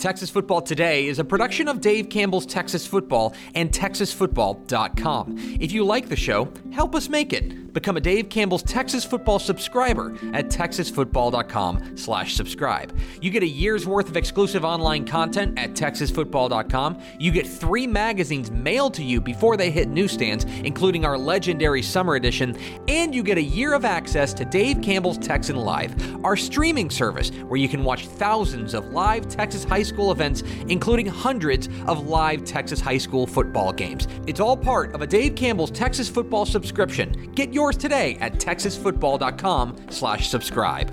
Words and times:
Texas 0.00 0.30
Football 0.30 0.62
Today 0.62 1.08
is 1.08 1.18
a 1.18 1.24
production 1.24 1.68
of 1.68 1.82
Dave 1.82 2.08
Campbell's 2.08 2.46
Texas 2.46 2.86
Football 2.86 3.34
and 3.54 3.70
TexasFootball.com. 3.70 5.36
If 5.60 5.72
you 5.72 5.84
like 5.84 6.08
the 6.08 6.16
show, 6.16 6.50
help 6.72 6.94
us 6.94 7.10
make 7.10 7.34
it. 7.34 7.74
Become 7.74 7.98
a 7.98 8.00
Dave 8.00 8.30
Campbell's 8.30 8.62
Texas 8.62 9.04
Football 9.04 9.38
subscriber 9.38 10.16
at 10.32 10.46
TexasFootball.com 10.46 11.96
slash 11.96 12.34
subscribe. 12.34 12.98
You 13.20 13.30
get 13.30 13.42
a 13.42 13.46
year's 13.46 13.86
worth 13.86 14.08
of 14.08 14.16
exclusive 14.16 14.64
online 14.64 15.04
content 15.04 15.58
at 15.58 15.74
TexasFootball.com. 15.74 16.98
You 17.18 17.30
get 17.30 17.46
three 17.46 17.86
magazines 17.86 18.50
mailed 18.50 18.94
to 18.94 19.04
you 19.04 19.20
before 19.20 19.56
they 19.56 19.70
hit 19.70 19.88
newsstands, 19.88 20.44
including 20.64 21.04
our 21.04 21.18
legendary 21.18 21.82
summer 21.82 22.14
edition, 22.14 22.58
and 22.88 23.14
you 23.14 23.22
get 23.22 23.38
a 23.38 23.42
year 23.42 23.74
of 23.74 23.84
access 23.84 24.32
to 24.34 24.44
Dave 24.46 24.80
Campbell's 24.82 25.18
Texan 25.18 25.56
Live, 25.56 26.24
our 26.24 26.36
streaming 26.36 26.88
service 26.90 27.30
where 27.46 27.60
you 27.60 27.68
can 27.68 27.84
watch 27.84 28.06
thousands 28.06 28.74
of 28.74 28.86
live 28.92 29.28
Texas 29.28 29.62
high 29.62 29.82
school 29.82 29.89
events, 30.12 30.42
including 30.68 31.06
hundreds 31.06 31.68
of 31.86 32.06
live 32.06 32.44
Texas 32.44 32.80
high 32.80 32.98
school 32.98 33.26
football 33.26 33.72
games. 33.72 34.06
It's 34.26 34.40
all 34.40 34.56
part 34.56 34.94
of 34.94 35.02
a 35.02 35.06
Dave 35.06 35.34
Campbell's 35.34 35.70
Texas 35.70 36.08
football 36.08 36.46
subscription. 36.46 37.32
Get 37.34 37.52
yours 37.52 37.76
today 37.76 38.16
at 38.20 38.34
texasfootball.com 38.34 39.76
slash 39.90 40.28
subscribe. 40.28 40.90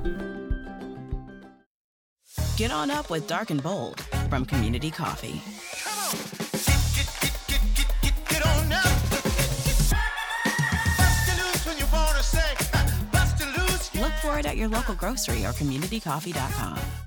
Get 2.57 2.71
on 2.71 2.89
up 2.89 3.09
with 3.09 3.27
Dark 3.27 3.51
and 3.51 3.61
Bold 3.61 4.01
from 4.29 4.45
Community 4.45 4.89
Coffee. 4.89 5.41
Look 13.99 14.13
for 14.21 14.39
it 14.39 14.45
at 14.45 14.57
your 14.57 14.67
local 14.69 14.95
grocery 14.95 15.45
or 15.45 15.51
communitycoffee.com. 15.53 17.06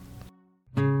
Thank 0.75 0.85
you. 0.85 1.00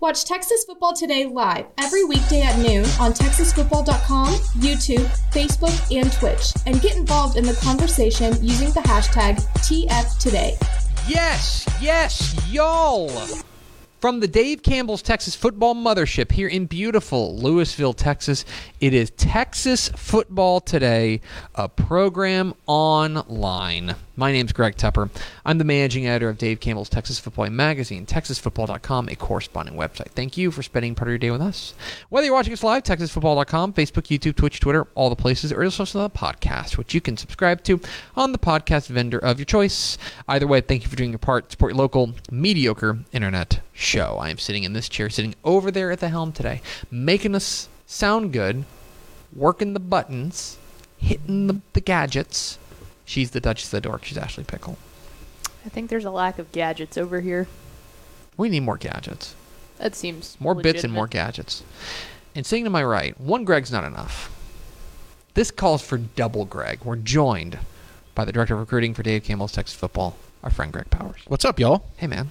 Watch 0.00 0.24
Texas 0.24 0.64
Football 0.64 0.92
Today 0.92 1.26
live 1.26 1.66
every 1.76 2.04
weekday 2.04 2.42
at 2.42 2.56
noon 2.56 2.84
on 3.00 3.12
TexasFootball.com, 3.12 4.32
YouTube, 4.60 5.04
Facebook, 5.32 5.92
and 5.92 6.12
Twitch, 6.12 6.52
and 6.66 6.80
get 6.80 6.96
involved 6.96 7.36
in 7.36 7.44
the 7.44 7.54
conversation 7.54 8.32
using 8.40 8.68
the 8.68 8.80
hashtag 8.82 9.40
TFToday. 9.56 10.56
Yes, 11.08 11.66
yes, 11.80 12.48
y'all. 12.48 13.08
From 14.00 14.20
the 14.20 14.28
Dave 14.28 14.62
Campbell's 14.62 15.02
Texas 15.02 15.34
Football 15.34 15.74
Mothership 15.74 16.30
here 16.30 16.46
in 16.46 16.66
beautiful 16.66 17.36
Lewisville, 17.36 17.96
Texas, 17.96 18.44
it 18.80 18.94
is 18.94 19.10
Texas 19.10 19.88
Football 19.96 20.60
Today, 20.60 21.20
a 21.56 21.68
program 21.68 22.54
online. 22.68 23.96
My 24.18 24.32
name's 24.32 24.52
Greg 24.52 24.74
Tepper. 24.74 25.10
I'm 25.46 25.58
the 25.58 25.64
managing 25.64 26.08
editor 26.08 26.28
of 26.28 26.38
Dave 26.38 26.58
Campbell's 26.58 26.88
Texas 26.88 27.20
Football 27.20 27.50
Magazine, 27.50 28.04
TexasFootball.com, 28.04 29.08
a 29.08 29.14
corresponding 29.14 29.76
website. 29.76 30.08
Thank 30.08 30.36
you 30.36 30.50
for 30.50 30.60
spending 30.64 30.96
part 30.96 31.06
of 31.06 31.12
your 31.12 31.18
day 31.18 31.30
with 31.30 31.40
us. 31.40 31.72
Whether 32.08 32.24
you're 32.24 32.34
watching 32.34 32.52
us 32.52 32.64
live, 32.64 32.82
TexasFootball.com, 32.82 33.74
Facebook, 33.74 34.08
YouTube, 34.08 34.34
Twitch, 34.34 34.58
Twitter, 34.58 34.88
all 34.96 35.08
the 35.08 35.14
places, 35.14 35.52
or 35.52 35.62
just 35.62 35.78
listen 35.78 36.00
to 36.00 36.12
the 36.12 36.18
podcast, 36.18 36.76
which 36.76 36.94
you 36.94 37.00
can 37.00 37.16
subscribe 37.16 37.62
to 37.62 37.80
on 38.16 38.32
the 38.32 38.38
podcast 38.38 38.88
vendor 38.88 39.20
of 39.20 39.38
your 39.38 39.46
choice. 39.46 39.96
Either 40.26 40.48
way, 40.48 40.62
thank 40.62 40.82
you 40.82 40.88
for 40.88 40.96
doing 40.96 41.10
your 41.10 41.20
part. 41.20 41.52
Support 41.52 41.74
your 41.74 41.78
local 41.78 42.14
mediocre 42.28 42.98
internet 43.12 43.60
show. 43.72 44.18
I 44.20 44.30
am 44.30 44.38
sitting 44.38 44.64
in 44.64 44.72
this 44.72 44.88
chair, 44.88 45.10
sitting 45.10 45.36
over 45.44 45.70
there 45.70 45.92
at 45.92 46.00
the 46.00 46.08
helm 46.08 46.32
today, 46.32 46.60
making 46.90 47.36
us 47.36 47.68
sound 47.86 48.32
good, 48.32 48.64
working 49.32 49.74
the 49.74 49.78
buttons, 49.78 50.58
hitting 50.96 51.46
the, 51.46 51.60
the 51.72 51.80
gadgets. 51.80 52.58
She's 53.08 53.30
the 53.30 53.40
Duchess 53.40 53.72
of 53.72 53.82
Dork. 53.84 54.04
She's 54.04 54.18
Ashley 54.18 54.44
Pickle. 54.44 54.76
I 55.64 55.70
think 55.70 55.88
there's 55.88 56.04
a 56.04 56.10
lack 56.10 56.38
of 56.38 56.52
gadgets 56.52 56.98
over 56.98 57.22
here. 57.22 57.48
We 58.36 58.50
need 58.50 58.60
more 58.60 58.76
gadgets. 58.76 59.34
That 59.78 59.94
seems 59.94 60.36
More 60.38 60.54
bits 60.54 60.84
and 60.84 60.92
more 60.92 61.06
gadgets. 61.06 61.62
And 62.34 62.44
sitting 62.44 62.64
to 62.64 62.70
my 62.70 62.84
right, 62.84 63.18
one 63.18 63.46
Greg's 63.46 63.72
not 63.72 63.84
enough. 63.84 64.30
This 65.32 65.50
calls 65.50 65.80
for 65.80 65.96
double 65.96 66.44
Greg. 66.44 66.80
We're 66.84 66.96
joined 66.96 67.58
by 68.14 68.26
the 68.26 68.32
director 68.32 68.52
of 68.52 68.60
recruiting 68.60 68.92
for 68.92 69.02
Dave 69.02 69.24
Campbell's 69.24 69.52
Texas 69.52 69.74
Football, 69.74 70.14
our 70.42 70.50
friend 70.50 70.70
Greg 70.70 70.90
Powers. 70.90 71.22
What's 71.28 71.46
up, 71.46 71.58
y'all? 71.58 71.86
Hey, 71.96 72.08
man. 72.08 72.28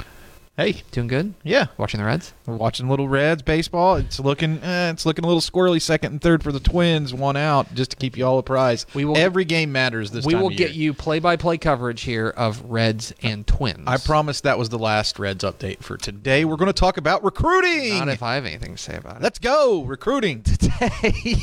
Hey, 0.57 0.81
Doing 0.89 1.05
good? 1.07 1.35
yeah, 1.43 1.67
Watching 1.77 1.99
the 1.99 2.05
Reds? 2.07 2.33
we're 2.47 2.55
watching 2.55 2.89
Little 2.89 3.07
Reds 3.07 3.43
baseball. 3.43 3.97
It's 3.97 4.19
looking, 4.19 4.57
eh, 4.63 4.89
it's 4.89 5.05
looking 5.05 5.23
a 5.23 5.27
little 5.27 5.39
squirrely. 5.39 5.79
Second 5.79 6.13
and 6.13 6.19
third 6.21 6.41
for 6.41 6.51
the 6.51 6.59
Twins, 6.59 7.13
one 7.13 7.37
out, 7.37 7.75
just 7.75 7.91
to 7.91 7.95
keep 7.95 8.17
you 8.17 8.25
all 8.25 8.39
apprised. 8.39 8.87
We 8.95 9.05
will- 9.05 9.15
Every 9.15 9.45
game 9.45 9.71
matters 9.71 10.09
this 10.09 10.25
we 10.25 10.33
will 10.33 10.49
get 10.49 10.71
year. 10.73 10.85
you 10.85 10.93
play-by-play 10.95 11.59
coverage 11.59 12.01
here 12.01 12.29
of 12.35 12.63
Reds 12.63 13.13
and 13.21 13.45
Twins. 13.45 13.83
I 13.85 13.97
promise 13.97 14.41
that 14.41 14.57
was 14.57 14.69
the 14.69 14.79
last 14.79 15.19
Reds 15.19 15.43
update 15.43 15.83
for 15.83 15.95
today. 15.95 16.43
We're 16.43 16.55
going 16.55 16.73
to 16.73 16.79
talk 16.79 16.97
about 16.97 17.23
recruiting. 17.23 17.99
Not 17.99 18.09
if 18.09 18.23
I 18.23 18.33
have 18.33 18.45
anything 18.47 18.77
to 18.77 18.81
say 18.81 18.95
about 18.97 19.17
it. 19.17 19.21
Let's 19.21 19.37
go 19.37 19.83
recruiting. 19.83 20.41
today 20.41 21.35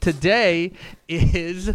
today 0.00 0.70
is 1.08 1.72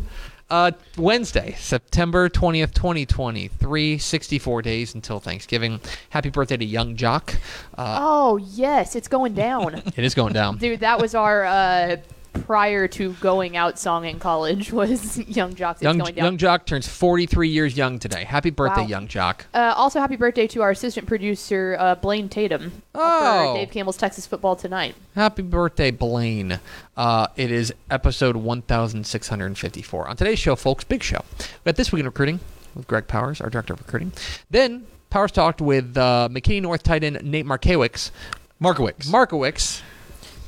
uh, 0.50 0.72
Wednesday, 0.97 1.56
September 1.58 2.30
20th, 2.30 2.74
2023. 2.74 3.97
64 3.97 4.62
days 4.62 4.96
until 4.96 5.19
Thanksgiving. 5.19 5.80
Happy 6.09 6.30
birthday 6.30 6.58
to 6.58 6.66
Yung 6.66 6.96
Joc. 6.96 7.35
Uh, 7.78 7.97
Oh 8.00 8.38
yes, 8.38 8.96
it's 8.96 9.07
going 9.07 9.34
down, 9.34 9.75
it 9.96 10.03
is 10.03 10.13
going 10.16 10.34
down. 10.34 10.57
dude. 10.57 10.80
That 10.81 11.00
was 11.02 11.16
our 11.16 11.44
uh, 11.46 11.97
prior 12.34 12.88
to 12.88 13.14
going 13.14 13.58
out 13.58 13.78
song 13.80 14.06
in 14.06 14.20
college 14.20 14.72
was 14.72 15.18
Yung 15.28 15.54
Joc's. 15.56 15.82
Young, 15.82 15.98
going 15.98 16.16
down. 16.16 16.26
Yung 16.26 16.38
Joc 16.38 16.66
turns 16.66 16.88
43 16.88 17.50
years 17.50 17.76
young 17.78 18.00
today. 18.00 18.24
Happy 18.24 18.50
birthday, 18.50 18.82
Wow. 18.84 18.88
Yung 18.88 19.08
Joc. 19.08 19.42
uh, 19.54 19.74
also, 19.76 20.00
happy 20.00 20.16
birthday 20.16 20.48
to 20.48 20.62
our 20.62 20.72
assistant 20.72 21.08
producer 21.08 21.76
uh, 21.80 21.96
Blaine 21.96 22.30
Tatum 22.30 22.72
Oh. 22.96 23.54
for 23.54 23.60
Dave 23.60 23.72
Campbell's 23.72 23.98
Texas 23.98 24.26
Football 24.26 24.56
Tonight. 24.56 24.96
Happy 25.16 25.42
birthday, 25.42 25.92
Blaine. 25.92 26.60
Uh, 26.96 27.28
it 27.36 27.52
is 27.52 27.74
episode 27.92 28.36
1654. 28.38 30.08
On 30.08 30.16
today's 30.16 30.40
show, 30.40 30.56
folks, 30.56 30.84
big 30.84 31.04
show. 31.04 31.20
We 31.40 31.46
got 31.66 31.76
This 31.76 31.92
Week 31.92 32.00
in 32.02 32.06
Recruiting 32.06 32.40
with 32.76 32.88
Greg 32.88 33.08
Powers, 33.08 33.42
our 33.42 33.50
director 33.50 33.74
of 33.74 33.80
recruiting. 33.80 34.14
Then 34.50 34.86
Powers 35.10 35.32
talked 35.32 35.62
with 35.62 35.98
uh, 35.98 36.28
McKinney 36.32 36.62
North 36.62 36.84
tight 36.84 37.04
end 37.04 37.20
Nate 37.24 37.46
Markiewicz. 37.46 38.12
Markiewicz. 38.62 39.08
Markiewicz. 39.08 39.82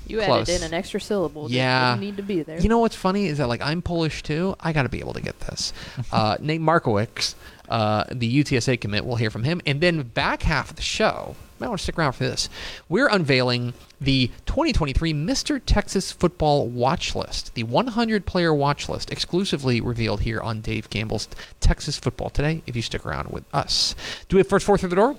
You 0.09 0.21
Close. 0.21 0.49
added 0.49 0.61
in 0.61 0.67
an 0.67 0.73
extra 0.73 0.99
syllable. 0.99 1.49
Yeah. 1.51 1.91
didn't 1.91 2.01
need 2.01 2.17
to 2.17 2.23
be 2.23 2.41
there. 2.41 2.59
You 2.59 2.67
know 2.69 2.79
what's 2.79 2.95
funny 2.95 3.27
is 3.27 3.37
that 3.37 3.47
like 3.47 3.61
I'm 3.61 3.81
Polish 3.81 4.23
too. 4.23 4.55
I 4.59 4.73
got 4.73 4.83
to 4.83 4.89
be 4.89 4.99
able 4.99 5.13
to 5.13 5.21
get 5.21 5.39
this. 5.41 5.73
Uh, 6.11 6.37
Nate 6.39 6.61
Markiewicz, 6.61 7.35
uh, 7.69 8.03
the 8.11 8.43
UTSA 8.43 8.81
commit, 8.81 9.05
we'll 9.05 9.17
hear 9.17 9.29
from 9.29 9.43
him, 9.43 9.61
and 9.65 9.79
then 9.79 10.01
back 10.01 10.41
half 10.41 10.71
of 10.71 10.75
the 10.75 10.81
show. 10.81 11.35
Might 11.59 11.67
want 11.67 11.79
to 11.79 11.83
stick 11.83 11.99
around 11.99 12.13
for 12.13 12.23
this. 12.23 12.49
We're 12.87 13.07
unveiling 13.09 13.73
the 14.01 14.31
2023 14.45 15.13
Mr. 15.13 15.61
Texas 15.63 16.11
Football 16.11 16.67
Watch 16.67 17.15
List, 17.15 17.53
the 17.53 17.63
100 17.63 18.25
player 18.25 18.53
watch 18.53 18.87
list, 18.89 19.11
exclusively 19.11 19.81
revealed 19.81 20.21
here 20.21 20.39
on 20.39 20.61
Dave 20.61 20.89
Campbell's 20.89 21.27
Texas 21.59 21.97
Football 21.99 22.29
today. 22.29 22.63
If 22.65 22.75
you 22.75 22.81
stick 22.81 23.05
around 23.05 23.29
with 23.29 23.43
us, 23.53 23.93
do 24.29 24.37
we 24.37 24.39
have 24.39 24.47
first 24.47 24.65
four 24.65 24.77
through 24.77 24.89
the 24.89 24.95
door? 24.95 25.17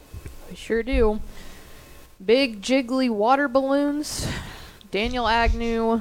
We 0.49 0.57
sure 0.57 0.83
do. 0.83 1.21
Big 2.25 2.63
jiggly 2.63 3.11
water 3.11 3.47
balloons. 3.47 4.27
Daniel 4.91 5.29
Agnew, 5.29 6.01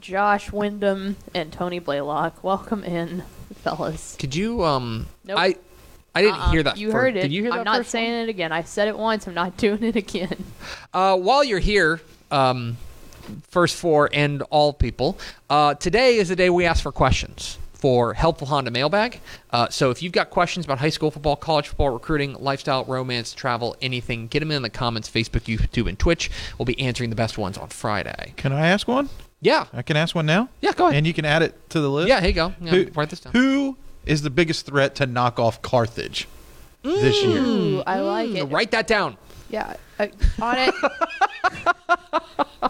Josh 0.00 0.50
Wyndham, 0.52 1.16
and 1.34 1.52
Tony 1.52 1.78
Blaylock. 1.78 2.42
Welcome 2.42 2.82
in, 2.82 3.22
fellas. 3.62 4.16
Could 4.18 4.34
you 4.34 4.64
um? 4.64 5.06
Nope. 5.24 5.38
I 5.38 5.56
I 6.14 6.22
didn't 6.22 6.40
Uh-uh. 6.40 6.50
hear 6.50 6.62
that. 6.64 6.78
You 6.78 6.90
heard 6.92 7.16
it. 7.16 7.22
Did 7.22 7.32
you 7.32 7.42
hear 7.44 7.52
I'm 7.52 7.58
that? 7.58 7.64
not 7.64 7.76
first 7.78 7.88
one? 7.88 7.90
saying 8.02 8.22
it 8.24 8.28
again. 8.28 8.50
I 8.50 8.62
said 8.62 8.88
it 8.88 8.98
once. 8.98 9.26
I'm 9.28 9.34
not 9.34 9.56
doing 9.56 9.82
it 9.84 9.96
again. 9.96 10.44
Uh, 10.92 11.16
while 11.16 11.44
you're 11.44 11.58
here, 11.60 12.00
um, 12.30 12.76
first 13.48 13.76
four 13.76 14.10
and 14.12 14.42
all 14.50 14.72
people. 14.72 15.18
Uh, 15.48 15.74
today 15.74 16.16
is 16.16 16.28
the 16.28 16.36
day 16.36 16.50
we 16.50 16.64
ask 16.64 16.82
for 16.82 16.92
questions 16.92 17.58
for 17.78 18.12
Helpful 18.14 18.48
Honda 18.48 18.70
Mailbag. 18.70 19.20
Uh, 19.50 19.68
so 19.68 19.90
if 19.90 20.02
you've 20.02 20.12
got 20.12 20.30
questions 20.30 20.66
about 20.66 20.78
high 20.78 20.88
school 20.90 21.10
football, 21.10 21.36
college 21.36 21.68
football, 21.68 21.90
recruiting, 21.90 22.34
lifestyle, 22.34 22.84
romance, 22.84 23.32
travel, 23.32 23.76
anything, 23.80 24.26
get 24.26 24.40
them 24.40 24.50
in 24.50 24.62
the 24.62 24.68
comments, 24.70 25.08
Facebook, 25.08 25.42
YouTube, 25.42 25.88
and 25.88 25.98
Twitch. 25.98 26.30
We'll 26.58 26.66
be 26.66 26.78
answering 26.80 27.10
the 27.10 27.16
best 27.16 27.38
ones 27.38 27.56
on 27.56 27.68
Friday. 27.68 28.34
Can 28.36 28.52
I 28.52 28.66
ask 28.66 28.86
one? 28.88 29.08
Yeah. 29.40 29.66
I 29.72 29.82
can 29.82 29.96
ask 29.96 30.14
one 30.14 30.26
now. 30.26 30.48
Yeah, 30.60 30.72
go 30.72 30.86
ahead. 30.86 30.98
And 30.98 31.06
you 31.06 31.14
can 31.14 31.24
add 31.24 31.42
it 31.42 31.70
to 31.70 31.80
the 31.80 31.88
list. 31.88 32.08
Yeah, 32.08 32.18
here 32.20 32.28
you 32.28 32.34
go. 32.34 32.52
Yeah, 32.60 32.70
Who, 32.72 32.90
write 32.94 33.10
this 33.10 33.20
down. 33.20 33.32
who 33.32 33.76
is 34.04 34.22
the 34.22 34.30
biggest 34.30 34.66
threat 34.66 34.96
to 34.96 35.06
knock 35.06 35.38
off 35.38 35.62
Carthage 35.62 36.26
this 36.82 37.22
year? 37.22 37.38
Ooh, 37.40 37.82
I 37.86 38.00
like 38.00 38.30
it. 38.30 38.44
Write 38.44 38.72
that 38.72 38.88
down. 38.88 39.16
Yeah, 39.50 39.76
uh, 39.98 40.08
on 40.42 40.56
it. 40.58 40.74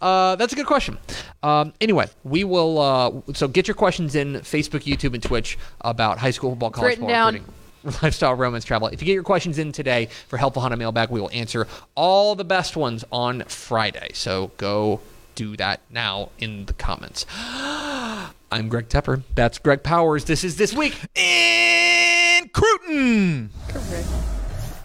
Uh, 0.00 0.36
that's 0.36 0.52
a 0.52 0.56
good 0.56 0.66
question. 0.66 0.98
Um, 1.42 1.72
anyway, 1.80 2.08
we 2.24 2.44
will. 2.44 2.78
Uh, 2.78 3.32
so 3.34 3.48
get 3.48 3.68
your 3.68 3.74
questions 3.74 4.14
in 4.14 4.34
Facebook, 4.34 4.82
YouTube, 4.82 5.14
and 5.14 5.22
Twitch 5.22 5.58
about 5.80 6.18
high 6.18 6.30
school 6.30 6.50
football, 6.50 6.70
college 6.70 6.98
written 6.98 7.06
football, 7.06 7.32
down. 7.32 7.44
lifestyle, 8.02 8.34
romance, 8.34 8.64
travel. 8.64 8.88
If 8.88 9.00
you 9.00 9.06
get 9.06 9.14
your 9.14 9.22
questions 9.22 9.58
in 9.58 9.72
today 9.72 10.08
for 10.28 10.36
Helpful 10.36 10.62
Honda 10.62 10.76
Mailbag, 10.76 11.10
we 11.10 11.20
will 11.20 11.30
answer 11.32 11.66
all 11.94 12.34
the 12.34 12.44
best 12.44 12.76
ones 12.76 13.04
on 13.12 13.42
Friday. 13.44 14.10
So 14.12 14.50
go 14.56 15.00
do 15.34 15.56
that 15.56 15.80
now 15.90 16.30
in 16.38 16.66
the 16.66 16.72
comments. 16.72 17.26
I'm 18.50 18.68
Greg 18.68 18.88
Tepper. 18.88 19.22
That's 19.34 19.58
Greg 19.58 19.82
Powers. 19.82 20.24
This 20.24 20.44
is 20.44 20.56
this 20.56 20.72
week. 20.74 20.98
In 21.14 22.48
Cruton. 22.48 23.50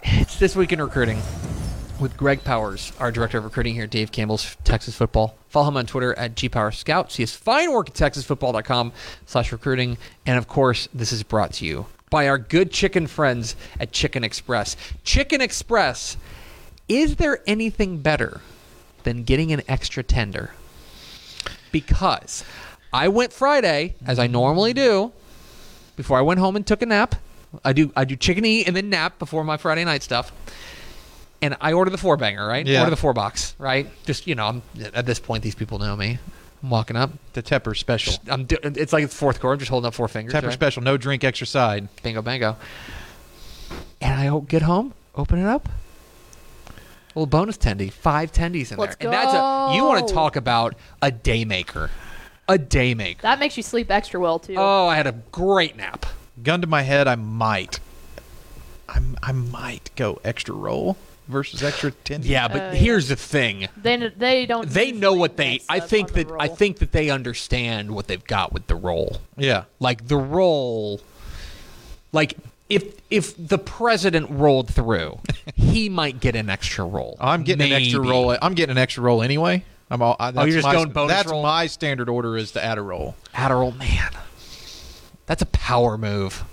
It's 0.04 0.38
this 0.38 0.54
week 0.54 0.72
in 0.72 0.80
recruiting 0.80 1.22
with 2.02 2.16
Greg 2.16 2.42
Powers, 2.42 2.92
our 2.98 3.12
director 3.12 3.38
of 3.38 3.44
recruiting 3.44 3.74
here 3.74 3.84
at 3.84 3.90
Dave 3.90 4.10
Campbell's 4.10 4.56
Texas 4.64 4.96
Football. 4.96 5.36
Follow 5.48 5.68
him 5.68 5.76
on 5.76 5.86
Twitter 5.86 6.18
at 6.18 6.34
gpowerscout. 6.34 7.12
See 7.12 7.22
his 7.22 7.32
fine 7.32 7.72
work 7.72 7.88
at 7.88 7.94
texasfootball.com 7.94 8.92
slash 9.26 9.52
recruiting. 9.52 9.96
And 10.26 10.36
of 10.36 10.48
course, 10.48 10.88
this 10.92 11.12
is 11.12 11.22
brought 11.22 11.52
to 11.54 11.64
you 11.64 11.86
by 12.10 12.28
our 12.28 12.38
good 12.38 12.72
chicken 12.72 13.06
friends 13.06 13.54
at 13.78 13.92
Chicken 13.92 14.24
Express. 14.24 14.76
Chicken 15.04 15.40
Express, 15.40 16.16
is 16.88 17.16
there 17.16 17.40
anything 17.46 17.98
better 17.98 18.40
than 19.04 19.22
getting 19.22 19.52
an 19.52 19.62
extra 19.68 20.02
tender? 20.02 20.50
Because 21.70 22.44
I 22.92 23.08
went 23.08 23.32
Friday, 23.32 23.94
as 24.04 24.18
I 24.18 24.26
normally 24.26 24.74
do, 24.74 25.12
before 25.94 26.18
I 26.18 26.22
went 26.22 26.40
home 26.40 26.56
and 26.56 26.66
took 26.66 26.82
a 26.82 26.86
nap. 26.86 27.14
I 27.64 27.72
do 27.72 27.92
I 27.94 28.04
do 28.04 28.16
chicken 28.16 28.44
eat 28.44 28.66
and 28.66 28.74
then 28.74 28.90
nap 28.90 29.18
before 29.18 29.44
my 29.44 29.56
Friday 29.56 29.84
night 29.84 30.02
stuff. 30.02 30.32
And 31.42 31.56
I 31.60 31.72
order 31.72 31.90
the 31.90 31.98
four 31.98 32.16
banger, 32.16 32.46
right? 32.46 32.64
Yeah. 32.64 32.78
Order 32.80 32.90
the 32.90 32.96
four 32.96 33.12
box, 33.12 33.56
right? 33.58 33.88
Just 34.06 34.28
you 34.28 34.36
know, 34.36 34.46
I'm, 34.46 34.62
at 34.94 35.06
this 35.06 35.18
point, 35.18 35.42
these 35.42 35.56
people 35.56 35.80
know 35.80 35.96
me. 35.96 36.18
I'm 36.62 36.70
walking 36.70 36.96
up. 36.96 37.10
The 37.32 37.42
Tepper 37.42 37.76
special. 37.76 38.14
I'm 38.28 38.44
do, 38.44 38.56
it's 38.62 38.92
like 38.92 39.02
it's 39.02 39.14
fourth 39.14 39.40
quarter. 39.40 39.54
I'm 39.54 39.58
just 39.58 39.70
holding 39.70 39.88
up 39.88 39.94
four 39.94 40.06
fingers. 40.06 40.32
Tepper 40.32 40.44
right? 40.44 40.52
special. 40.52 40.82
No 40.82 40.96
drink, 40.96 41.24
extra 41.24 41.46
side. 41.46 41.88
Bingo, 42.02 42.22
bango. 42.22 42.56
And 44.00 44.14
I 44.20 44.40
get 44.46 44.62
home, 44.62 44.94
open 45.16 45.40
it 45.40 45.46
up. 45.46 45.68
A 45.68 47.18
little 47.18 47.26
bonus 47.26 47.58
tendy, 47.58 47.92
five 47.92 48.32
tendies 48.32 48.72
in 48.72 48.78
Let's 48.78 48.96
there, 48.96 49.08
and 49.08 49.12
that's 49.12 49.34
a 49.34 49.76
you 49.76 49.84
want 49.84 50.06
to 50.06 50.14
talk 50.14 50.36
about 50.36 50.74
a 51.02 51.10
day 51.10 51.44
maker, 51.44 51.90
a 52.48 52.56
day 52.56 52.94
maker. 52.94 53.22
That 53.22 53.38
makes 53.38 53.56
you 53.56 53.62
sleep 53.62 53.90
extra 53.90 54.18
well 54.20 54.38
too. 54.38 54.54
Oh, 54.56 54.86
I 54.86 54.96
had 54.96 55.06
a 55.06 55.12
great 55.32 55.76
nap. 55.76 56.06
Gun 56.42 56.60
to 56.62 56.66
my 56.66 56.82
head, 56.82 57.08
I 57.08 57.16
might. 57.16 57.80
I'm, 58.88 59.16
I 59.22 59.32
might 59.32 59.90
go 59.96 60.20
extra 60.24 60.54
roll 60.54 60.96
versus 61.32 61.62
extra 61.64 61.90
ten. 61.90 62.20
Yeah, 62.22 62.46
but 62.46 62.60
Uh, 62.60 62.70
here's 62.72 63.08
the 63.08 63.16
thing. 63.16 63.68
they 63.76 63.96
they 64.16 64.46
don't. 64.46 64.68
They 64.68 64.92
know 64.92 65.14
what 65.14 65.36
they. 65.36 65.60
I 65.68 65.80
think 65.80 66.12
that 66.12 66.30
I 66.38 66.46
think 66.48 66.78
that 66.78 66.92
they 66.92 67.10
understand 67.10 67.90
what 67.90 68.06
they've 68.06 68.22
got 68.24 68.52
with 68.52 68.68
the 68.68 68.76
role. 68.76 69.16
Yeah. 69.36 69.64
Like 69.80 70.06
the 70.06 70.16
role. 70.18 71.00
Like 72.12 72.36
if 72.68 72.94
if 73.10 73.34
the 73.36 73.58
president 73.58 74.30
rolled 74.30 74.72
through, 74.72 75.18
he 75.54 75.88
might 75.88 76.20
get 76.20 76.36
an 76.36 76.48
extra 76.48 76.84
roll. 76.84 77.16
I'm 77.20 77.42
getting 77.42 77.66
an 77.66 77.72
extra 77.72 78.00
Maybe. 78.00 78.10
roll. 78.10 78.36
I'm 78.40 78.54
getting 78.54 78.72
an 78.76 78.78
extra 78.78 79.02
roll 79.02 79.22
anyway. 79.22 79.64
I'm 79.90 80.00
all. 80.00 80.16
I, 80.18 80.30
that's 80.30 80.46
you're 80.46 80.56
just 80.56 80.66
my, 80.66 80.72
going 80.72 80.90
bonus 80.90 81.14
That's 81.16 81.30
roll? 81.30 81.42
my 81.42 81.66
standard 81.66 82.08
order 82.08 82.36
is 82.38 82.52
to 82.52 82.64
add 82.64 82.78
a 82.78 82.82
roll. 82.82 83.14
Adderall, 83.34 83.76
man. 83.76 84.10
That's 85.26 85.42
a 85.42 85.46
power 85.46 85.98
move. 85.98 86.44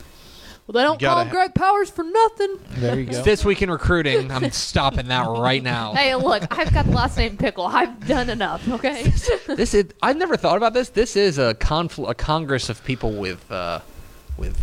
Well, 0.71 0.74
they 0.83 0.88
don't 0.88 1.01
You 1.01 1.07
call 1.07 1.16
gotta 1.16 1.30
him 1.30 1.33
Greg 1.36 1.56
Powers 1.56 1.89
for 1.89 2.04
nothing. 2.04 2.60
There 2.77 3.00
you 3.00 3.06
go. 3.12 3.24
This 3.24 3.44
week 3.44 3.63
in 3.63 3.71
recruiting, 3.71 4.30
I'm 4.31 4.51
stopping 4.51 5.07
that 5.07 5.25
right 5.27 5.63
now. 5.63 5.95
Hey, 5.95 6.13
look, 6.13 6.44
I've 6.56 6.71
got 6.71 6.86
the 6.86 6.92
last 6.92 7.18
name 7.18 7.38
Pickle. 7.38 7.66
I've 7.66 8.06
done 8.07 8.30
enough. 8.30 8.68
Okay. 8.69 9.12
This 9.48 9.74
is 9.74 9.86
I've 10.04 10.18
never 10.18 10.38
thought 10.38 10.57
about 10.57 10.74
this. 10.75 10.89
This 10.89 11.16
is 11.16 11.39
a 11.39 11.56
confl- 11.56 12.07
a 12.07 12.13
congress 12.13 12.69
of 12.69 12.83
people 12.86 13.13
with 13.13 13.51
uh 13.51 13.80
with 14.38 14.56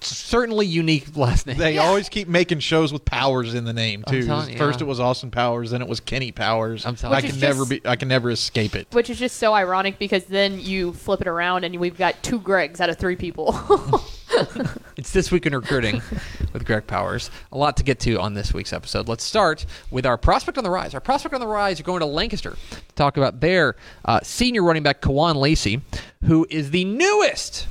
certainly 0.00 0.66
unique 0.66 1.16
last 1.16 1.46
names. 1.46 1.58
They 1.60 1.78
always 1.78 2.08
keep 2.08 2.26
making 2.26 2.58
shows 2.58 2.92
with 2.92 3.04
Powers 3.04 3.54
in 3.54 3.64
the 3.64 3.72
name 3.72 4.02
I'm 4.08 4.12
too. 4.12 4.26
telling 4.26 4.50
you, 4.50 4.58
First 4.58 4.80
yeah. 4.80 4.86
it 4.86 4.88
was 4.88 4.98
Austin 4.98 5.30
Powers, 5.30 5.70
then 5.70 5.82
it 5.82 5.88
was 5.88 6.00
Kenny 6.00 6.32
Powers. 6.32 6.84
I'm 6.84 6.96
telling 6.96 7.14
I 7.14 7.18
you. 7.20 7.28
can 7.28 7.28
Which 7.28 7.36
is 7.36 7.42
never 7.42 7.58
just- 7.60 7.70
be. 7.70 7.88
I 7.88 7.94
can 7.96 8.08
never 8.08 8.30
escape 8.30 8.74
it. 8.74 8.88
Which 8.90 9.08
is 9.08 9.18
just 9.20 9.36
so 9.36 9.54
ironic 9.54 10.00
because 10.00 10.24
then 10.24 10.58
you 10.60 10.92
flip 10.94 11.20
it 11.20 11.28
around 11.28 11.62
and 11.64 11.78
we've 11.78 11.96
got 11.96 12.20
two 12.24 12.40
Gregs 12.40 12.80
out 12.80 12.90
of 12.90 12.98
three 12.98 13.16
people. 13.16 13.52
It's 14.96 15.12
this 15.12 15.32
week 15.32 15.44
in 15.44 15.54
recruiting 15.54 16.00
with 16.52 16.64
Greg 16.64 16.86
Powers. 16.86 17.28
A 17.50 17.58
lot 17.58 17.76
to 17.78 17.82
get 17.82 17.98
to 18.00 18.20
on 18.20 18.34
this 18.34 18.54
week's 18.54 18.72
episode. 18.72 19.08
Let's 19.08 19.24
start 19.24 19.66
with 19.90 20.06
our 20.06 20.16
prospect 20.16 20.56
on 20.56 20.62
the 20.62 20.70
rise. 20.70 20.94
Our 20.94 21.00
prospect 21.00 21.34
on 21.34 21.40
the 21.40 21.48
rise 21.48 21.80
are 21.80 21.82
going 21.82 21.98
to 22.00 22.06
Lancaster 22.06 22.56
to 22.70 22.94
talk 22.94 23.16
about 23.16 23.40
their 23.40 23.74
uh, 24.04 24.20
senior 24.22 24.62
running 24.62 24.84
back 24.84 25.00
Kawan 25.00 25.34
Lacey, 25.34 25.80
who 26.24 26.46
is 26.48 26.70
the 26.70 26.84
newest 26.84 27.66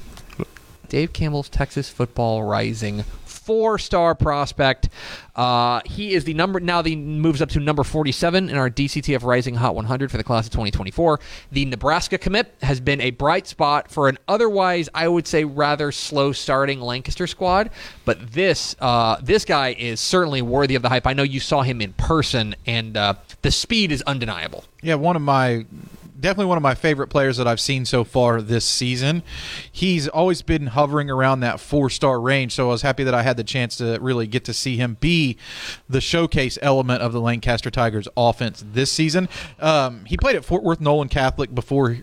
Dave 0.89 1.13
Campbell's 1.13 1.47
Texas 1.47 1.89
Football 1.89 2.43
Rising 2.43 3.05
four-star 3.45 4.15
prospect. 4.15 4.89
Uh, 5.35 5.81
he 5.85 6.13
is 6.13 6.23
the 6.23 6.33
number 6.33 6.59
now. 6.59 6.81
The 6.81 6.95
moves 6.95 7.41
up 7.41 7.49
to 7.49 7.59
number 7.59 7.83
47 7.83 8.49
in 8.49 8.57
our 8.57 8.69
DCTF 8.69 9.23
Rising 9.23 9.55
Hot 9.55 9.75
100 9.75 10.11
for 10.11 10.17
the 10.17 10.23
class 10.23 10.45
of 10.45 10.51
2024. 10.51 11.19
The 11.51 11.65
Nebraska 11.65 12.17
commit 12.17 12.53
has 12.61 12.79
been 12.79 13.01
a 13.01 13.11
bright 13.11 13.47
spot 13.47 13.89
for 13.89 14.09
an 14.09 14.17
otherwise, 14.27 14.89
I 14.93 15.07
would 15.07 15.27
say, 15.27 15.43
rather 15.43 15.91
slow-starting 15.91 16.79
Lancaster 16.79 17.27
squad. 17.27 17.71
But 18.05 18.31
this 18.31 18.75
uh, 18.79 19.17
this 19.21 19.45
guy 19.45 19.75
is 19.77 19.99
certainly 19.99 20.41
worthy 20.41 20.75
of 20.75 20.81
the 20.81 20.89
hype. 20.89 21.07
I 21.07 21.13
know 21.13 21.23
you 21.23 21.39
saw 21.39 21.61
him 21.63 21.81
in 21.81 21.93
person, 21.93 22.55
and 22.65 22.95
uh, 22.95 23.15
the 23.41 23.51
speed 23.51 23.91
is 23.91 24.01
undeniable. 24.03 24.63
Yeah, 24.81 24.95
one 24.95 25.15
of 25.15 25.21
my 25.21 25.65
definitely 26.23 26.45
one 26.45 26.57
of 26.57 26.63
my 26.63 26.73
favorite 26.73 27.07
players 27.07 27.35
that 27.35 27.47
I've 27.47 27.59
seen 27.59 27.83
so 27.83 28.05
far 28.05 28.41
this 28.41 28.63
season. 28.63 29.23
He's 29.69 30.07
always 30.07 30.41
been 30.41 30.67
hovering 30.67 31.09
around 31.09 31.41
that 31.41 31.59
four 31.59 31.89
star 31.89 32.19
range, 32.19 32.53
so 32.53 32.69
I 32.69 32.71
was 32.71 32.81
happy 32.81 33.03
that 33.03 33.13
I 33.13 33.23
had 33.23 33.35
the 33.35 33.43
chance 33.43 33.75
to 33.77 33.99
really 33.99 34.25
get 34.25 34.45
to 34.45 34.53
see 34.53 34.77
him 34.77 34.95
be 35.01 35.37
the 35.89 35.99
showcase 35.99 36.57
element 36.61 37.01
of 37.01 37.11
the 37.11 37.19
Lancaster 37.19 37.69
Tigers 37.69 38.07
offense 38.15 38.63
this 38.65 38.89
season. 38.91 39.27
Um, 39.59 40.05
he 40.05 40.15
played 40.15 40.37
at 40.37 40.45
Fort 40.45 40.63
Worth 40.63 40.79
Nolan 40.79 41.09
Catholic 41.09 41.53
before 41.53 41.97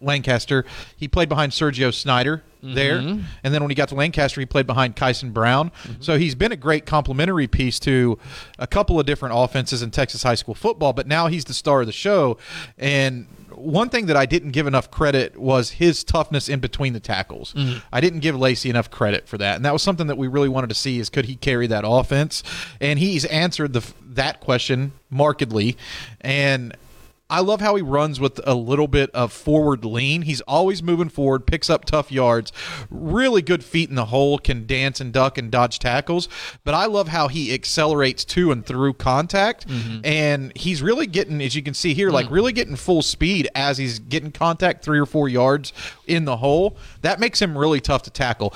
Lancaster. 0.00 0.64
He 0.96 1.06
played 1.06 1.28
behind 1.28 1.52
Sergio 1.52 1.92
Snyder 1.92 2.42
there, 2.62 2.98
and 3.44 3.54
then 3.54 3.62
when 3.62 3.70
he 3.70 3.74
got 3.74 3.90
to 3.90 3.94
Lancaster, 3.94 4.40
he 4.40 4.46
played 4.46 4.66
behind 4.66 4.96
Kyson 4.96 5.30
Brown. 5.32 5.70
So 6.00 6.18
he's 6.18 6.34
been 6.34 6.50
a 6.50 6.56
great 6.56 6.86
complementary 6.86 7.46
piece 7.46 7.78
to 7.80 8.18
a 8.58 8.66
couple 8.66 8.98
of 8.98 9.04
different 9.06 9.34
offenses 9.36 9.82
in 9.82 9.90
Texas 9.90 10.22
high 10.22 10.34
school 10.34 10.54
football. 10.54 10.92
But 10.94 11.06
now 11.06 11.26
he's 11.28 11.44
the 11.44 11.54
star 11.54 11.82
of 11.82 11.86
the 11.86 11.92
show, 11.92 12.38
and 12.78 13.26
one 13.56 13.88
thing 13.88 14.06
that 14.06 14.16
I 14.16 14.26
didn't 14.26 14.50
give 14.50 14.66
enough 14.66 14.90
credit 14.90 15.36
was 15.36 15.70
his 15.70 16.04
toughness 16.04 16.48
in 16.48 16.60
between 16.60 16.92
the 16.92 17.00
tackles. 17.00 17.52
Mm-hmm. 17.54 17.78
I 17.92 18.00
didn't 18.00 18.20
give 18.20 18.38
Lacey 18.38 18.70
enough 18.70 18.90
credit 18.90 19.26
for 19.26 19.38
that, 19.38 19.56
and 19.56 19.64
that 19.64 19.72
was 19.72 19.82
something 19.82 20.06
that 20.06 20.18
we 20.18 20.28
really 20.28 20.48
wanted 20.48 20.68
to 20.68 20.74
see: 20.74 20.98
is 20.98 21.08
could 21.08 21.24
he 21.24 21.36
carry 21.36 21.66
that 21.66 21.84
offense? 21.86 22.42
And 22.80 22.98
he's 22.98 23.24
answered 23.26 23.72
the 23.72 23.84
that 24.02 24.40
question 24.40 24.92
markedly, 25.10 25.76
and. 26.20 26.76
I 27.28 27.40
love 27.40 27.60
how 27.60 27.74
he 27.74 27.82
runs 27.82 28.20
with 28.20 28.40
a 28.46 28.54
little 28.54 28.86
bit 28.86 29.10
of 29.10 29.32
forward 29.32 29.84
lean. 29.84 30.22
He's 30.22 30.40
always 30.42 30.80
moving 30.80 31.08
forward, 31.08 31.44
picks 31.44 31.68
up 31.68 31.84
tough 31.84 32.12
yards, 32.12 32.52
really 32.88 33.42
good 33.42 33.64
feet 33.64 33.88
in 33.88 33.96
the 33.96 34.06
hole, 34.06 34.38
can 34.38 34.64
dance 34.64 35.00
and 35.00 35.12
duck 35.12 35.36
and 35.36 35.50
dodge 35.50 35.80
tackles. 35.80 36.28
But 36.62 36.74
I 36.74 36.86
love 36.86 37.08
how 37.08 37.26
he 37.26 37.52
accelerates 37.52 38.24
to 38.26 38.52
and 38.52 38.64
through 38.64 38.94
contact. 38.94 39.66
Mm-hmm. 39.66 40.00
And 40.04 40.56
he's 40.56 40.82
really 40.82 41.08
getting, 41.08 41.42
as 41.42 41.56
you 41.56 41.62
can 41.62 41.74
see 41.74 41.94
here, 41.94 42.10
like 42.10 42.26
mm. 42.26 42.32
really 42.32 42.52
getting 42.52 42.76
full 42.76 43.02
speed 43.02 43.48
as 43.56 43.76
he's 43.76 43.98
getting 43.98 44.30
contact 44.30 44.84
three 44.84 45.00
or 45.00 45.06
four 45.06 45.28
yards 45.28 45.72
in 46.06 46.26
the 46.26 46.36
hole. 46.36 46.76
That 47.00 47.18
makes 47.18 47.42
him 47.42 47.58
really 47.58 47.80
tough 47.80 48.04
to 48.04 48.10
tackle 48.10 48.54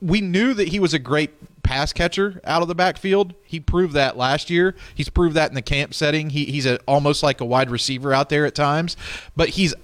we 0.00 0.20
knew 0.20 0.52
that 0.52 0.68
he 0.68 0.78
was 0.78 0.92
a 0.92 0.98
great 0.98 1.30
pass 1.64 1.92
catcher 1.92 2.40
out 2.44 2.62
of 2.62 2.68
the 2.68 2.74
backfield. 2.74 3.34
He 3.42 3.58
proved 3.58 3.94
that 3.94 4.16
last 4.16 4.50
year. 4.50 4.76
He's 4.94 5.08
proved 5.08 5.34
that 5.34 5.50
in 5.50 5.54
the 5.54 5.62
camp 5.62 5.94
setting. 5.94 6.30
He, 6.30 6.44
he's 6.44 6.66
a, 6.66 6.78
almost 6.86 7.22
like 7.22 7.40
a 7.40 7.44
wide 7.44 7.70
receiver 7.70 8.14
out 8.14 8.28
there 8.28 8.46
at 8.46 8.54
times, 8.54 8.96
but 9.34 9.50
he's 9.50 9.74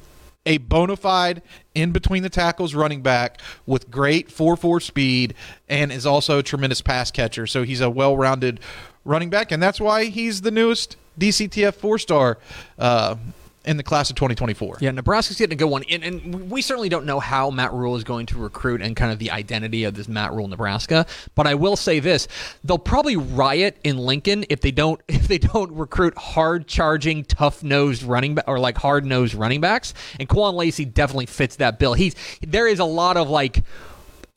a 0.46 0.58
bona 0.58 0.96
fide 0.96 1.42
in 1.75 1.90
between 1.90 2.22
the 2.22 2.30
tackles 2.30 2.75
running 2.75 3.02
back 3.02 3.40
with 3.66 3.90
great 3.90 4.28
4-4 4.28 4.82
speed 4.82 5.34
and 5.68 5.90
is 5.92 6.06
also 6.06 6.38
a 6.38 6.42
tremendous 6.42 6.80
pass 6.80 7.10
catcher. 7.10 7.46
So 7.46 7.62
he's 7.62 7.80
a 7.80 7.90
well-rounded 7.90 8.60
running 9.04 9.30
back, 9.30 9.50
and 9.50 9.62
that's 9.62 9.80
why 9.80 10.06
he's 10.06 10.42
the 10.42 10.50
newest 10.50 10.96
DCTF 11.18 11.75
four 11.75 11.99
star 11.99 12.38
uh, 12.78 13.16
in 13.64 13.76
the 13.76 13.83
class 13.83 14.09
of 14.11 14.17
2024. 14.17 14.79
Yeah, 14.81 14.90
Nebraska's 14.90 15.37
getting 15.37 15.52
a 15.52 15.57
good 15.57 15.67
one, 15.69 15.85
and, 15.90 16.02
and 16.02 16.50
we 16.50 16.62
certainly 16.62 16.88
don't 16.88 17.05
know 17.05 17.21
how 17.21 17.50
Matt 17.50 17.73
Rhule 17.73 17.97
is 17.97 18.05
going 18.05 18.26
to 18.26 18.38
recruit 18.38 18.81
and 18.81 18.97
kind 18.97 19.12
of 19.12 19.19
the 19.19 19.31
identity 19.31 19.85
of 19.85 19.95
this 19.95 20.09
Matt 20.09 20.33
Rhule 20.33 20.49
Nebraska. 20.49 21.07
But 21.35 21.47
I 21.47 21.55
will 21.55 21.76
say 21.76 22.00
this: 22.00 22.26
they'll 22.64 22.79
probably 22.79 23.17
riot 23.17 23.76
in 23.85 23.99
Lincoln 23.99 24.45
if 24.49 24.61
they 24.61 24.71
don't 24.71 25.00
if 25.09 25.29
they 25.29 25.38
don't 25.38 25.73
recruit 25.73 26.17
hard 26.17 26.67
charging, 26.67 27.25
tough 27.25 27.62
nosed 27.62 28.02
running 28.02 28.35
back 28.35 28.45
or 28.49 28.59
like 28.59 28.79
hard 28.79 29.05
nosed 29.05 29.35
running 29.35 29.61
backs. 29.61 29.95
And 30.19 30.29
Quan 30.29 30.55
Lacey 30.55 30.85
definitely 30.85 31.26
fits 31.26 31.57
that 31.57 31.79
bill. 31.79 31.95
He's 31.95 32.14
there 32.40 32.67
is 32.67 32.79
a 32.79 32.85
lot 32.85 33.17
of 33.17 33.29
like 33.29 33.62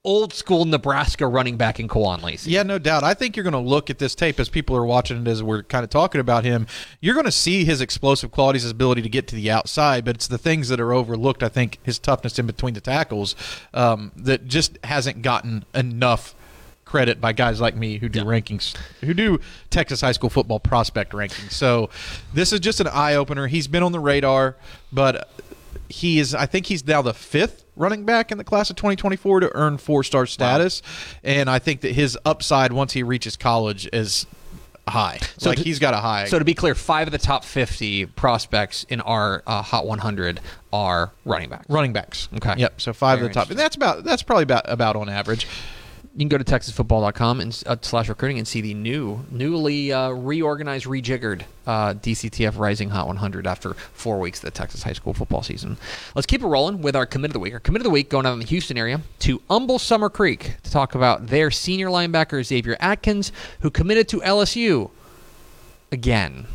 old 0.05 0.33
school 0.33 0.65
Nebraska 0.65 1.25
running 1.25 1.55
back 1.55 1.79
in 1.79 1.87
Quan 1.87 2.21
Lacey. 2.21 2.51
Yeah, 2.51 2.63
no 2.63 2.77
doubt. 2.77 3.03
I 3.05 3.13
think 3.13 3.37
you're 3.37 3.43
going 3.43 3.53
to 3.53 3.59
look 3.59 3.89
at 3.89 3.99
this 3.99 4.15
tape 4.15 4.37
as 4.39 4.49
people 4.49 4.75
are 4.75 4.85
watching 4.85 5.21
it 5.25 5.27
as 5.29 5.41
we're 5.41 5.63
kind 5.63 5.83
of 5.83 5.89
talking 5.89 6.19
about 6.19 6.43
him. 6.43 6.67
You're 6.99 7.13
going 7.13 7.25
to 7.25 7.31
see 7.31 7.63
his 7.63 7.79
explosive 7.79 8.29
qualities, 8.29 8.63
his 8.63 8.71
ability 8.71 9.01
to 9.03 9.09
get 9.09 9.27
to 9.29 9.35
the 9.35 9.49
outside, 9.49 10.03
but 10.03 10.15
it's 10.15 10.27
the 10.27 10.37
things 10.37 10.67
that 10.67 10.79
are 10.81 10.91
overlooked. 10.93 11.41
I 11.41 11.47
think 11.49 11.79
his 11.83 11.99
toughness 11.99 12.37
in 12.37 12.45
between 12.45 12.73
the 12.73 12.81
tackles 12.81 13.35
um, 13.73 14.11
that 14.17 14.45
just 14.47 14.77
hasn't 14.83 15.21
gotten 15.21 15.63
enough 15.73 16.35
credit 16.83 17.21
by 17.21 17.31
guys 17.31 17.61
like 17.61 17.75
me 17.75 17.97
who 17.99 18.09
do 18.09 18.19
Yeah. 18.19 18.25
rankings, 18.25 18.75
who 19.01 19.13
do 19.13 19.39
Texas 19.69 20.01
high 20.01 20.11
school 20.11 20.29
football 20.29 20.59
prospect 20.59 21.13
rankings. 21.13 21.51
So 21.51 21.89
this 22.33 22.51
is 22.51 22.59
just 22.59 22.81
an 22.81 22.87
eye 22.87 23.15
opener. 23.15 23.47
He's 23.47 23.67
been 23.69 23.81
on 23.83 23.93
the 23.93 24.01
radar, 24.01 24.57
but 24.91 25.29
he 25.87 26.19
is 26.19 26.35
I 26.35 26.45
think 26.45 26.65
he's 26.65 26.85
now 26.85 27.01
the 27.01 27.13
fifth 27.13 27.62
running 27.75 28.05
back 28.05 28.31
in 28.31 28.37
the 28.37 28.43
class 28.43 28.69
of 28.69 28.75
2024 28.75 29.41
to 29.41 29.51
earn 29.55 29.77
four 29.77 30.03
star 30.03 30.25
status, 30.25 30.81
and 31.23 31.49
I 31.49 31.59
think 31.59 31.81
that 31.81 31.93
his 31.93 32.17
upside 32.25 32.71
once 32.73 32.93
he 32.93 33.03
reaches 33.03 33.35
college 33.35 33.87
is 33.93 34.25
high. 34.87 35.19
So 35.37 35.49
like 35.49 35.59
to- 35.59 35.63
he's 35.63 35.79
got 35.79 35.93
a 35.93 35.97
high. 35.97 36.25
So 36.25 36.39
to 36.39 36.45
be 36.45 36.53
clear, 36.53 36.75
five 36.75 37.07
of 37.07 37.11
the 37.11 37.17
top 37.17 37.43
50 37.45 38.07
prospects 38.07 38.85
in 38.89 39.01
our 39.01 39.41
uh, 39.47 39.61
Hot 39.61 39.85
100 39.85 40.39
are 40.71 41.11
running 41.25 41.49
backs. 41.49 41.65
running 41.69 41.93
backs. 41.93 42.27
Okay. 42.35 42.55
Yep. 42.57 42.81
So 42.81 42.93
five 42.93 43.19
Very 43.19 43.27
of 43.29 43.33
the 43.33 43.39
top. 43.39 43.49
And 43.49 43.59
that's 43.59 43.75
about 43.75 44.03
that's 44.03 44.23
probably 44.23 44.43
about 44.43 44.63
about 44.69 44.95
on 44.95 45.09
average. 45.09 45.47
You 46.15 46.19
can 46.19 46.27
go 46.29 46.37
to 46.37 46.43
texasfootball.com 46.43 47.39
and 47.39 47.63
uh, 47.65 47.75
slash 47.81 48.07
recruiting 48.07 48.37
and 48.37 48.47
see 48.47 48.61
the 48.61 48.75
new, 48.75 49.25
newly 49.31 49.91
uh, 49.91 50.11
reorganized, 50.11 50.85
rejiggered 50.85 51.41
uh, 51.65 51.95
DCTF 51.95 52.55
Rising 52.55 52.89
Hot 52.91 53.07
100 53.07 53.47
after 53.47 53.73
four 53.73 54.19
weeks 54.19 54.37
of 54.37 54.45
the 54.45 54.51
Texas 54.51 54.83
high 54.83 54.93
school 54.93 55.15
football 55.15 55.41
season. 55.41 55.75
Let's 56.13 56.27
keep 56.27 56.43
it 56.43 56.45
rolling 56.45 56.83
with 56.83 56.95
our 56.95 57.07
commit 57.07 57.29
of 57.29 57.33
the 57.33 57.39
week. 57.39 57.53
Our 57.53 57.59
commit 57.59 57.79
of 57.79 57.85
the 57.85 57.89
week 57.89 58.09
going 58.09 58.27
out 58.27 58.33
in 58.33 58.39
the 58.39 58.45
Houston 58.45 58.77
area 58.77 59.01
to 59.19 59.41
Humble 59.49 59.79
Summer 59.79 60.07
Creek 60.07 60.57
to 60.61 60.69
talk 60.69 60.93
about 60.93 61.27
their 61.27 61.49
senior 61.49 61.87
linebacker 61.87 62.43
Xavier 62.43 62.77
Atkins, 62.79 63.31
who 63.61 63.71
committed 63.71 64.07
to 64.09 64.19
LSU 64.21 64.91
again. 65.91 66.45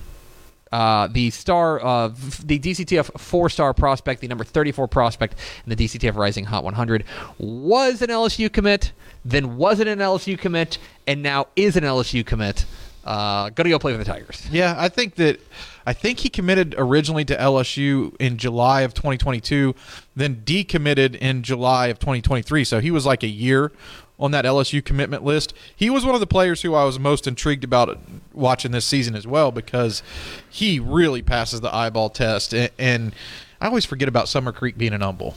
Uh, 0.71 1.07
the 1.07 1.31
star, 1.31 1.85
uh, 1.85 2.09
f- 2.09 2.39
the 2.39 2.59
DCTF 2.59 3.19
four-star 3.19 3.73
prospect, 3.75 4.21
the 4.21 4.29
number 4.29 4.45
34 4.45 4.89
prospect 4.89 5.35
in 5.65 5.75
the 5.75 5.77
DCTF 5.77 6.15
Rising 6.17 6.45
Hot 6.45 6.65
100, 6.65 7.05
was 7.39 8.03
an 8.03 8.09
LSU 8.09 8.53
commit, 8.53 8.93
then 9.25 9.57
wasn't 9.57 9.89
an 9.89 9.99
LSU 9.99 10.39
commit, 10.39 10.79
and 11.07 11.23
now 11.23 11.47
is 11.57 11.77
an 11.77 11.85
LSU 11.85 12.25
commit. 12.25 12.67
Uh, 13.05 13.49
gonna 13.51 13.71
go 13.71 13.79
play 13.79 13.93
for 13.93 13.99
the 13.99 14.05
Tigers. 14.05 14.47
Yeah, 14.53 14.75
I 14.77 14.91
think 14.91 15.15
that 15.15 15.41
I 15.87 15.95
think 15.95 16.19
he 16.19 16.29
committed 16.29 16.75
originally 16.77 17.25
to 17.27 17.37
LSU 17.37 18.15
in 18.21 18.37
July 18.37 18.83
of 18.83 18.93
2022, 18.93 19.75
then 20.15 20.43
decommitted 20.45 21.17
in 21.17 21.43
July 21.43 21.87
of 21.87 21.99
2023. 21.99 22.65
So 22.65 22.81
he 22.81 22.91
was 22.91 23.07
like 23.07 23.23
a 23.23 23.29
year 23.29 23.73
on 24.19 24.31
that 24.33 24.45
LSU 24.45 24.85
commitment 24.85 25.25
list. 25.25 25.55
He 25.75 25.91
was 25.91 26.05
one 26.05 26.15
of 26.15 26.21
the 26.21 26.27
players 26.27 26.63
who 26.63 26.75
I 26.75 26.85
was 26.85 26.99
most 26.99 27.27
intrigued 27.27 27.65
about 27.65 27.99
watching 28.33 28.73
this 28.73 28.85
season 28.85 29.15
as 29.15 29.27
well 29.27 29.53
because 29.53 30.03
he 30.51 30.81
really 30.81 31.23
passes 31.23 31.61
the 31.61 31.75
eyeball 31.75 32.11
test. 32.11 32.53
And, 32.53 32.71
and 32.79 33.15
I 33.61 33.67
always 33.67 33.85
forget 33.85 34.09
about 34.09 34.29
Summer 34.29 34.53
Creek 34.53 34.77
being 34.77 34.93
an 34.93 35.01
humble. 35.03 35.35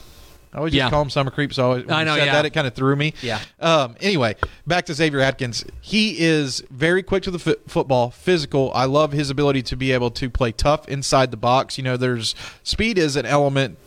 I 0.53 0.57
always 0.57 0.73
Yeah. 0.73 0.83
just 0.83 0.91
call 0.91 1.01
him 1.03 1.09
Summer 1.09 1.31
Creek. 1.31 1.53
So 1.53 1.61
I, 1.63 1.65
always, 1.65 1.85
when 1.85 1.93
I 1.95 2.03
know, 2.03 2.15
said 2.17 2.25
yeah. 2.25 2.31
that, 2.33 2.45
it 2.45 2.49
kind 2.49 2.67
of 2.67 2.73
threw 2.73 2.95
me. 2.95 3.13
Yeah. 3.21 3.39
Um, 3.59 3.95
anyway, 4.01 4.35
back 4.67 4.85
to 4.87 4.93
Xavier 4.93 5.21
Atkins. 5.21 5.63
He 5.79 6.19
is 6.19 6.61
very 6.69 7.03
quick 7.03 7.23
to 7.23 7.31
the 7.31 7.51
f- 7.51 7.57
football, 7.71 8.09
physical. 8.09 8.69
I 8.75 8.83
love 8.85 9.13
his 9.13 9.29
ability 9.29 9.61
to 9.63 9.77
be 9.77 9.91
able 9.93 10.11
to 10.11 10.29
play 10.29 10.51
tough 10.51 10.89
inside 10.89 11.31
the 11.31 11.37
box. 11.37 11.77
You 11.77 11.85
know, 11.85 11.95
there's 11.97 12.35
speed 12.63 12.97
is 12.97 13.15
an 13.15 13.25
element 13.25 13.77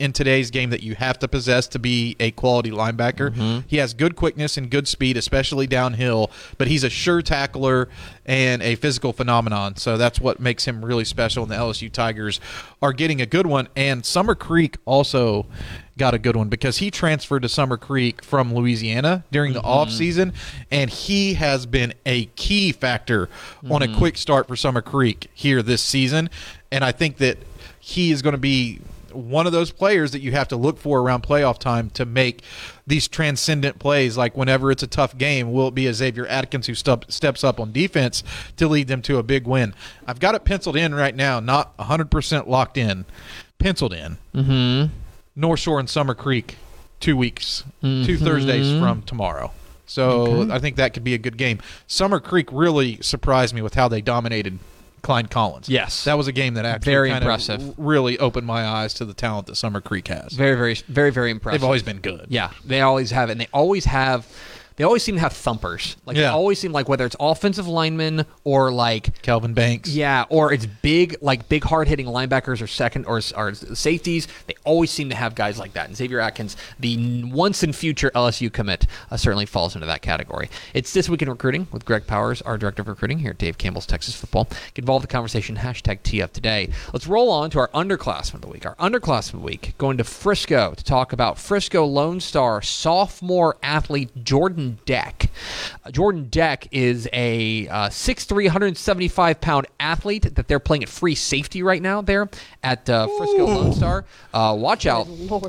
in 0.00 0.14
today's 0.14 0.50
game 0.50 0.70
that 0.70 0.82
you 0.82 0.94
have 0.94 1.18
to 1.18 1.28
possess 1.28 1.68
to 1.68 1.78
be 1.78 2.16
a 2.18 2.30
quality 2.30 2.70
linebacker. 2.70 3.30
Mm-hmm. 3.30 3.68
He 3.68 3.76
has 3.76 3.92
good 3.92 4.16
quickness 4.16 4.56
and 4.56 4.70
good 4.70 4.88
speed, 4.88 5.18
especially 5.18 5.66
downhill, 5.66 6.30
but 6.56 6.68
he's 6.68 6.82
a 6.82 6.90
sure 6.90 7.20
tackler 7.20 7.88
and 8.24 8.62
a 8.62 8.76
physical 8.76 9.12
phenomenon. 9.12 9.76
So 9.76 9.98
that's 9.98 10.18
what 10.18 10.40
makes 10.40 10.64
him 10.64 10.82
really 10.82 11.04
special. 11.04 11.42
And 11.42 11.52
the 11.52 11.56
LSU 11.56 11.92
Tigers 11.92 12.40
are 12.80 12.94
getting 12.94 13.20
a 13.20 13.26
good 13.26 13.46
one. 13.46 13.68
And 13.76 14.06
Summer 14.06 14.34
Creek 14.34 14.78
also 14.86 15.46
got 15.98 16.14
a 16.14 16.18
good 16.18 16.34
one 16.34 16.48
because 16.48 16.78
he 16.78 16.90
transferred 16.90 17.42
to 17.42 17.48
Summer 17.50 17.76
Creek 17.76 18.24
from 18.24 18.54
Louisiana 18.54 19.24
during 19.30 19.52
the 19.52 19.60
mm-hmm. 19.60 19.68
off 19.68 19.90
season, 19.90 20.32
and 20.70 20.88
he 20.88 21.34
has 21.34 21.66
been 21.66 21.92
a 22.06 22.24
key 22.36 22.72
factor 22.72 23.28
on 23.70 23.82
a 23.82 23.86
mm-hmm. 23.86 23.98
quick 23.98 24.16
start 24.16 24.48
for 24.48 24.56
Summer 24.56 24.80
Creek 24.80 25.28
here 25.34 25.60
this 25.60 25.82
season. 25.82 26.30
And 26.72 26.82
I 26.82 26.92
think 26.92 27.18
that 27.18 27.36
he 27.78 28.12
is 28.12 28.22
going 28.22 28.32
to 28.32 28.38
be 28.38 28.80
one 29.12 29.46
of 29.46 29.52
those 29.52 29.70
players 29.70 30.12
that 30.12 30.20
you 30.20 30.32
have 30.32 30.48
to 30.48 30.56
look 30.56 30.78
for 30.78 31.00
around 31.00 31.22
playoff 31.22 31.58
time 31.58 31.90
to 31.90 32.04
make 32.04 32.42
these 32.86 33.08
transcendent 33.08 33.78
plays. 33.78 34.16
Like 34.16 34.36
whenever 34.36 34.70
it's 34.70 34.82
a 34.82 34.86
tough 34.86 35.16
game, 35.16 35.52
will 35.52 35.68
it 35.68 35.74
be 35.74 35.86
a 35.86 35.94
Xavier 35.94 36.26
Atkins 36.26 36.66
who 36.66 36.74
step, 36.74 37.10
steps 37.10 37.44
up 37.44 37.60
on 37.60 37.72
defense 37.72 38.22
to 38.56 38.68
lead 38.68 38.88
them 38.88 39.02
to 39.02 39.18
a 39.18 39.22
big 39.22 39.46
win? 39.46 39.74
I've 40.06 40.20
got 40.20 40.34
it 40.34 40.44
penciled 40.44 40.76
in 40.76 40.94
right 40.94 41.14
now, 41.14 41.40
not 41.40 41.76
100% 41.78 42.46
locked 42.46 42.76
in, 42.76 43.04
penciled 43.58 43.92
in. 43.92 44.18
Mm-hmm. 44.34 44.94
North 45.36 45.60
Shore 45.60 45.80
and 45.80 45.88
Summer 45.88 46.14
Creek, 46.14 46.56
two 46.98 47.16
weeks, 47.16 47.64
two 47.80 48.16
Thursdays 48.16 48.78
from 48.78 49.02
tomorrow. 49.02 49.52
So 49.86 50.48
I 50.52 50.60
think 50.60 50.76
that 50.76 50.94
could 50.94 51.02
be 51.02 51.14
a 51.14 51.18
good 51.18 51.36
game. 51.36 51.58
Summer 51.88 52.20
Creek 52.20 52.48
really 52.52 52.98
surprised 53.02 53.54
me 53.54 53.60
with 53.60 53.74
how 53.74 53.88
they 53.88 54.00
dominated 54.00 54.60
Klein 55.02 55.26
Collins. 55.26 55.68
Yes. 55.68 56.04
that 56.04 56.16
was 56.16 56.28
a 56.28 56.32
game 56.32 56.54
that 56.54 56.64
actually 56.64 56.92
Very 56.92 57.10
impressive. 57.10 57.74
really 57.78 58.18
opened 58.18 58.46
my 58.46 58.64
eyes 58.66 58.94
to 58.94 59.04
the 59.04 59.14
talent 59.14 59.46
that 59.46 59.56
Summer 59.56 59.80
Creek 59.80 60.08
has. 60.08 60.32
Very, 60.32 60.56
very, 60.56 60.74
very, 60.88 61.10
very 61.10 61.30
impressive. 61.30 61.60
They've 61.60 61.64
always 61.66 61.82
been 61.82 61.98
good. 62.00 62.26
Yeah, 62.28 62.50
they 62.64 62.80
always 62.80 63.10
have, 63.10 63.30
and 63.30 63.40
they 63.40 63.48
always 63.52 63.84
have. 63.86 64.26
They 64.80 64.84
always 64.84 65.02
seem 65.02 65.16
to 65.16 65.20
have 65.20 65.34
thumpers. 65.34 65.98
Like 66.06 66.16
they 66.16 66.24
always 66.24 66.58
seem 66.58 66.72
like 66.72 66.88
whether 66.88 67.04
it's 67.04 67.14
offensive 67.20 67.68
linemen 67.68 68.24
or 68.44 68.72
like 68.72 69.20
Kelvin 69.20 69.52
Banks. 69.52 69.90
Yeah, 69.90 70.24
or 70.30 70.54
it's 70.54 70.64
big, 70.64 71.16
like 71.20 71.50
big, 71.50 71.64
hard 71.64 71.86
hitting 71.86 72.06
linebackers 72.06 72.62
or 72.62 72.66
second 72.66 73.04
or, 73.04 73.20
or 73.36 73.52
safeties. 73.52 74.26
They 74.46 74.54
always 74.64 74.90
seem 74.90 75.10
to 75.10 75.14
have 75.14 75.34
guys 75.34 75.58
like 75.58 75.74
that. 75.74 75.88
And 75.88 75.94
Xavier 75.94 76.18
Atkins, 76.18 76.56
the 76.78 77.24
once 77.24 77.62
in 77.62 77.74
future 77.74 78.10
LSU 78.14 78.50
commit, 78.50 78.86
uh, 79.10 79.18
certainly 79.18 79.44
falls 79.44 79.74
into 79.74 79.86
that 79.86 80.00
category. 80.00 80.48
It's 80.72 80.94
this 80.94 81.10
week 81.10 81.20
in 81.20 81.28
recruiting 81.28 81.66
with 81.72 81.84
Greg 81.84 82.06
Powers, 82.06 82.40
our 82.40 82.56
director 82.56 82.80
of 82.80 82.88
recruiting 82.88 83.18
here 83.18 83.32
at 83.32 83.38
Dave 83.38 83.58
Campbell's 83.58 83.84
Texas 83.84 84.14
Football. 84.14 84.44
Get 84.72 84.84
involved 84.84 85.04
in 85.04 85.08
the 85.08 85.12
conversation. 85.12 85.56
Hashtag 85.56 85.98
TF 86.04 86.32
today. 86.32 86.70
Let's 86.94 87.06
roll 87.06 87.28
on 87.28 87.50
to 87.50 87.58
our 87.58 87.68
underclassmen 87.74 88.36
of 88.36 88.40
the 88.40 88.48
week. 88.48 88.64
Our 88.64 88.76
underclassmen 88.76 89.34
of 89.34 89.40
the 89.40 89.46
week 89.46 89.74
going 89.76 89.98
to 89.98 90.04
Frisco 90.04 90.72
to 90.72 90.82
talk 90.82 91.12
about 91.12 91.38
Frisco 91.38 91.84
Lone 91.84 92.18
Star 92.20 92.62
sophomore 92.62 93.58
athlete 93.62 94.24
Jordan 94.24 94.69
Deck. 94.84 95.30
Uh, 95.84 95.90
Jordan 95.90 96.28
Deck 96.28 96.68
is 96.70 97.08
a 97.12 97.68
uh, 97.68 97.88
6'3", 97.88 98.44
175 98.44 99.40
pound 99.40 99.66
athlete 99.78 100.34
that 100.34 100.48
they're 100.48 100.58
playing 100.58 100.82
at 100.82 100.88
free 100.88 101.14
safety 101.14 101.62
right 101.62 101.82
now 101.82 102.00
there 102.00 102.28
at 102.62 102.88
uh, 102.88 103.06
Frisco 103.06 103.46
Lone 103.46 103.72
Star. 103.72 104.04
Uh, 104.32 104.56
watch 104.58 104.86
out. 104.86 105.08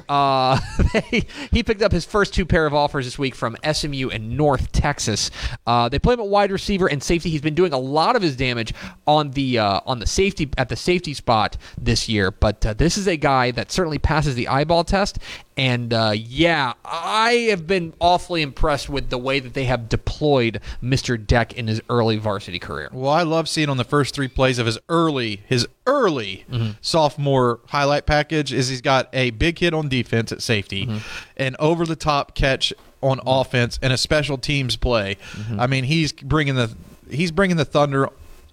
Uh, 0.09 0.59
they, 0.93 1.25
he 1.51 1.63
picked 1.63 1.81
up 1.81 1.91
his 1.91 2.05
first 2.05 2.33
two 2.33 2.45
pair 2.45 2.65
of 2.65 2.73
offers 2.73 3.05
this 3.05 3.19
week 3.19 3.35
from 3.35 3.55
SMU 3.71 4.09
and 4.09 4.37
North 4.37 4.71
Texas. 4.71 5.31
Uh, 5.67 5.89
they 5.89 5.99
play 5.99 6.13
him 6.13 6.19
at 6.19 6.27
wide 6.27 6.51
receiver 6.51 6.87
and 6.87 7.01
safety. 7.03 7.29
He's 7.29 7.41
been 7.41 7.55
doing 7.55 7.73
a 7.73 7.79
lot 7.79 8.15
of 8.15 8.21
his 8.21 8.35
damage 8.35 8.73
on 9.05 9.31
the 9.31 9.59
uh, 9.59 9.81
on 9.85 9.99
the 9.99 10.07
safety 10.07 10.49
at 10.57 10.69
the 10.69 10.75
safety 10.75 11.13
spot 11.13 11.57
this 11.79 12.09
year. 12.09 12.31
But 12.31 12.65
uh, 12.65 12.73
this 12.73 12.97
is 12.97 13.07
a 13.07 13.17
guy 13.17 13.51
that 13.51 13.71
certainly 13.71 13.99
passes 13.99 14.35
the 14.35 14.47
eyeball 14.47 14.83
test. 14.83 15.19
And 15.57 15.93
uh, 15.93 16.13
yeah, 16.15 16.73
I 16.83 17.47
have 17.51 17.67
been 17.67 17.93
awfully 17.99 18.41
impressed 18.41 18.89
with 18.89 19.10
the 19.11 19.19
way 19.19 19.39
that 19.39 19.53
they 19.53 19.65
have 19.65 19.87
deployed 19.87 20.59
Mr. 20.81 21.23
Deck 21.23 21.53
in 21.53 21.67
his 21.67 21.81
early 21.89 22.17
varsity 22.17 22.57
career. 22.57 22.89
Well, 22.91 23.11
I 23.11 23.21
love 23.21 23.47
seeing 23.47 23.69
on 23.69 23.77
the 23.77 23.83
first 23.83 24.15
three 24.15 24.27
plays 24.27 24.57
of 24.57 24.65
his 24.65 24.79
early 24.89 25.43
his 25.45 25.67
early 25.85 26.45
mm-hmm. 26.49 26.71
sophomore 26.81 27.59
highlight 27.67 28.07
package 28.07 28.51
is 28.51 28.69
he's 28.69 28.81
got 28.81 29.07
a 29.13 29.29
big 29.31 29.59
hit 29.59 29.73
on 29.73 29.87
defense 29.89 30.31
at 30.31 30.41
safety, 30.41 30.87
mm-hmm. 30.87 30.97
an 31.37 31.55
over 31.59 31.85
the 31.85 31.95
top 31.95 32.33
catch 32.33 32.73
on 33.01 33.19
mm-hmm. 33.19 33.27
offense, 33.27 33.77
and 33.83 33.93
a 33.93 33.97
special 33.97 34.37
teams 34.37 34.75
play. 34.75 35.17
I 35.59 35.67
mean, 35.67 35.83
he's 35.83 36.11
bringing 36.11 36.55
the 36.55 36.75
he's 37.09 37.31
bringing 37.31 37.57
the 37.57 37.65
thunder 37.65 38.09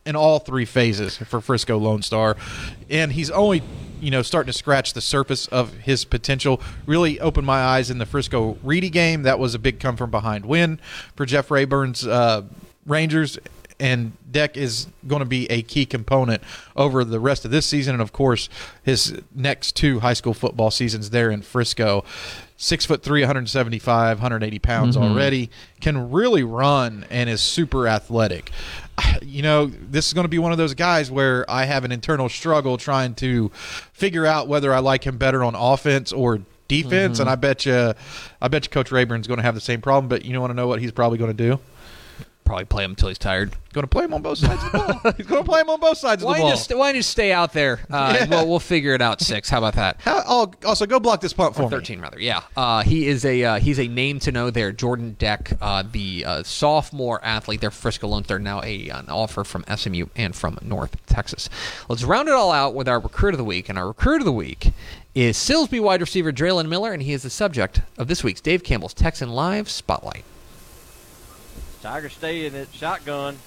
in 0.09 0.17
all 0.17 0.39
three 0.39 0.65
phases 0.65 1.19
for 1.19 1.39
Frisco 1.43 1.77
Lone 1.77 2.01
Star, 2.01 2.35
and 2.89 3.13
he's 3.13 3.31
only 3.31 3.63
you 4.01 4.11
know 4.11 4.23
starting 4.23 4.51
to 4.51 4.57
scratch 4.57 4.95
the 4.95 5.03
surface 5.03 5.47
of 5.49 5.75
his 5.75 6.07
potential. 6.07 6.63
Really 6.87 7.21
opened 7.21 7.47
my 7.47 7.61
eyes 7.61 7.91
in 7.91 7.99
the 7.99 8.07
Frisco 8.07 8.57
Reedy 8.63 8.89
game. 8.89 9.23
That 9.23 9.39
was 9.39 9.55
a 9.55 9.59
big 9.59 9.79
come 9.81 9.97
from 9.99 10.11
behind 10.11 10.47
win 10.47 10.81
for 11.15 11.27
Jeff 11.27 11.51
Rayburn's 11.51 12.07
uh, 12.07 12.43
Rangers. 12.87 13.39
and 13.79 14.13
Deck 14.33 14.57
is 14.57 14.89
going 15.07 15.21
to 15.21 15.27
be 15.27 15.47
a 15.51 15.63
key 15.63 15.85
component 15.87 16.43
over 16.75 17.05
the 17.05 17.21
rest 17.21 17.45
of 17.45 17.51
this 17.51 17.67
season, 17.67 17.95
and 17.95 18.03
of 18.03 18.13
course 18.13 18.49
his 18.83 19.21
next 19.35 19.77
two 19.77 20.01
high 20.01 20.15
school 20.15 20.35
football 20.35 20.71
seasons 20.71 21.11
there 21.11 21.31
in 21.31 21.43
Frisco. 21.43 22.03
Six 22.57 22.87
foot 22.87 23.05
three, 23.05 23.21
175, 23.21 24.17
180 24.19 24.59
pounds 24.59 24.97
already, 24.97 25.49
can 25.81 26.11
really 26.11 26.43
run 26.43 27.07
and 27.09 27.31
is 27.31 27.41
super 27.41 27.87
athletic. 27.87 28.51
You 29.23 29.43
know, 29.43 29.67
this 29.67 30.07
is 30.09 30.15
going 30.15 30.25
to 30.25 30.29
be 30.29 30.39
one 30.39 30.53
of 30.53 30.59
those 30.59 30.75
guys 30.75 31.11
where 31.11 31.49
I 31.49 31.65
have 31.65 31.85
an 31.85 31.93
internal 31.93 32.29
struggle 32.29 32.77
trying 32.77 33.15
to 33.17 33.51
figure 33.93 34.27
out 34.27 34.49
whether 34.49 34.73
I 34.73 34.79
like 34.79 35.05
him 35.05 35.19
better 35.19 35.45
on 35.45 35.55
offense 35.55 36.13
or 36.13 36.41
defense, 36.67 37.15
mm-hmm. 37.15 37.23
and 37.23 37.31
I 37.31 37.35
bet 37.35 37.67
you, 37.67 37.95
I 38.41 38.49
bet 38.49 38.65
you, 38.65 38.71
Coach 38.71 38.91
Rayburn's 38.91 39.27
going 39.27 39.39
to 39.39 39.43
have 39.43 39.55
the 39.55 39.61
same 39.61 39.81
problem. 39.81 40.09
But 40.09 40.25
you 40.25 40.41
want 40.41 40.51
to 40.51 40.55
know 40.55 40.67
what 40.67 40.81
he's 40.81 40.93
probably 40.93 41.19
going 41.19 41.37
to 41.37 41.51
do? 41.51 41.61
Probably 42.49 42.65
play 42.65 42.85
him 42.85 42.93
until 42.93 43.09
he's 43.09 43.19
tired. 43.19 43.53
Going 43.75 43.83
to 43.83 43.89
play 43.89 44.05
him 44.05 44.15
on 44.15 44.23
both 44.23 44.39
sides 44.39 44.65
of 44.65 44.73
the 44.73 44.79
ball. 44.79 45.13
He's 45.19 45.27
going 45.27 45.45
to 45.45 45.49
play 45.49 45.61
him 45.61 45.69
on 45.69 45.79
both 45.79 45.99
sides 45.99 46.23
of 46.23 46.29
the 46.33 46.41
ball. 46.41 46.49
just, 46.49 46.75
why 46.75 46.89
don't 46.89 46.97
you 46.97 47.03
stay 47.03 47.31
out 47.31 47.53
there? 47.53 47.81
Uh, 47.91 48.17
and 48.19 48.31
we'll, 48.31 48.49
we'll 48.49 48.59
figure 48.59 48.95
it 48.95 49.03
out 49.03 49.21
six. 49.21 49.51
How 49.51 49.59
about 49.59 49.75
that? 49.75 50.01
How, 50.01 50.23
oh, 50.27 50.53
also, 50.65 50.87
go 50.87 50.99
block 50.99 51.21
this 51.21 51.35
punt 51.35 51.55
for 51.55 51.65
me. 51.65 51.69
13 51.69 52.01
rather 52.01 52.19
yeah 52.19 52.43
uh, 52.57 52.83
he 52.83 53.07
is 53.07 53.25
a 53.25 53.45
uh, 53.45 53.59
he's 53.59 53.79
a 53.79 53.87
name 53.87 54.19
to 54.21 54.33
know 54.33 54.51
there 54.51 54.73
jordan 54.73 55.15
deck 55.19 55.53
uh, 55.61 55.83
the 55.93 56.25
uh, 56.25 56.43
sophomore 56.43 57.23
athlete 57.25 57.61
there 57.61 57.71
frisco 57.71 58.09
Lone. 58.09 58.25
They're 58.27 58.39
now 58.39 58.63
a 58.63 58.89
an 58.89 59.09
offer 59.09 59.45
from 59.45 59.65
smu 59.77 60.09
and 60.17 60.35
from 60.35 60.59
north 60.63 60.97
texas 61.07 61.49
let's 61.89 62.05
round 62.05 62.29
it 62.29 62.35
all 62.35 62.51
out 62.51 62.75
with 62.75 62.89
our 62.89 62.99
recruit 62.99 63.35
of 63.35 63.39
the 63.39 63.45
week 63.45 63.69
and 63.69 63.79
our 63.79 63.89
recruit 63.89 64.21
of 64.21 64.25
the 64.25 64.33
week 64.33 64.73
is 65.15 65.37
silsbee 65.37 65.81
wide 65.81 66.01
receiver 66.01 66.33
Dre'lon 66.33 66.69
miller 66.69 66.93
and 66.93 67.03
he 67.03 67.13
is 67.13 67.23
the 67.23 67.31
subject 67.31 67.83
of 67.97 68.09
this 68.09 68.25
week's 68.25 68.41
dave 68.41 68.63
campbell's 68.65 68.95
texan 68.95 69.31
live 69.31 69.69
spotlight 69.69 70.25
Tiger 71.83 72.09
staying 72.09 72.55
at 72.55 72.73
shotgun. 72.73 73.39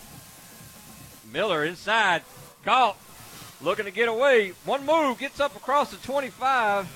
Miller 1.32 1.66
inside. 1.66 2.24
Caught. 2.64 2.98
Looking 3.62 3.86
to 3.86 3.92
get 3.92 4.08
away. 4.08 4.54
One 4.66 4.86
move. 4.86 5.20
Gets 5.20 5.40
up 5.40 5.56
across 5.56 5.92
the 5.92 5.98
25. 5.98 6.88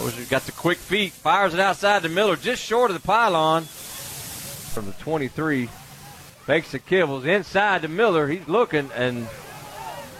Mosier's 0.00 0.28
got 0.28 0.42
the 0.42 0.52
quick 0.52 0.78
feet. 0.78 1.12
Fires 1.12 1.54
it 1.54 1.60
outside 1.60 2.02
to 2.02 2.08
Miller. 2.08 2.36
Just 2.36 2.62
short 2.62 2.90
of 2.90 3.00
the 3.00 3.06
pylon. 3.06 3.64
From 3.64 4.86
the 4.86 4.92
23. 4.92 5.68
Fakes 6.46 6.72
the 6.72 6.78
kibbles. 6.78 7.26
Inside 7.26 7.82
to 7.82 7.88
Miller. 7.88 8.28
He's 8.28 8.48
looking 8.48 8.90
and 8.94 9.28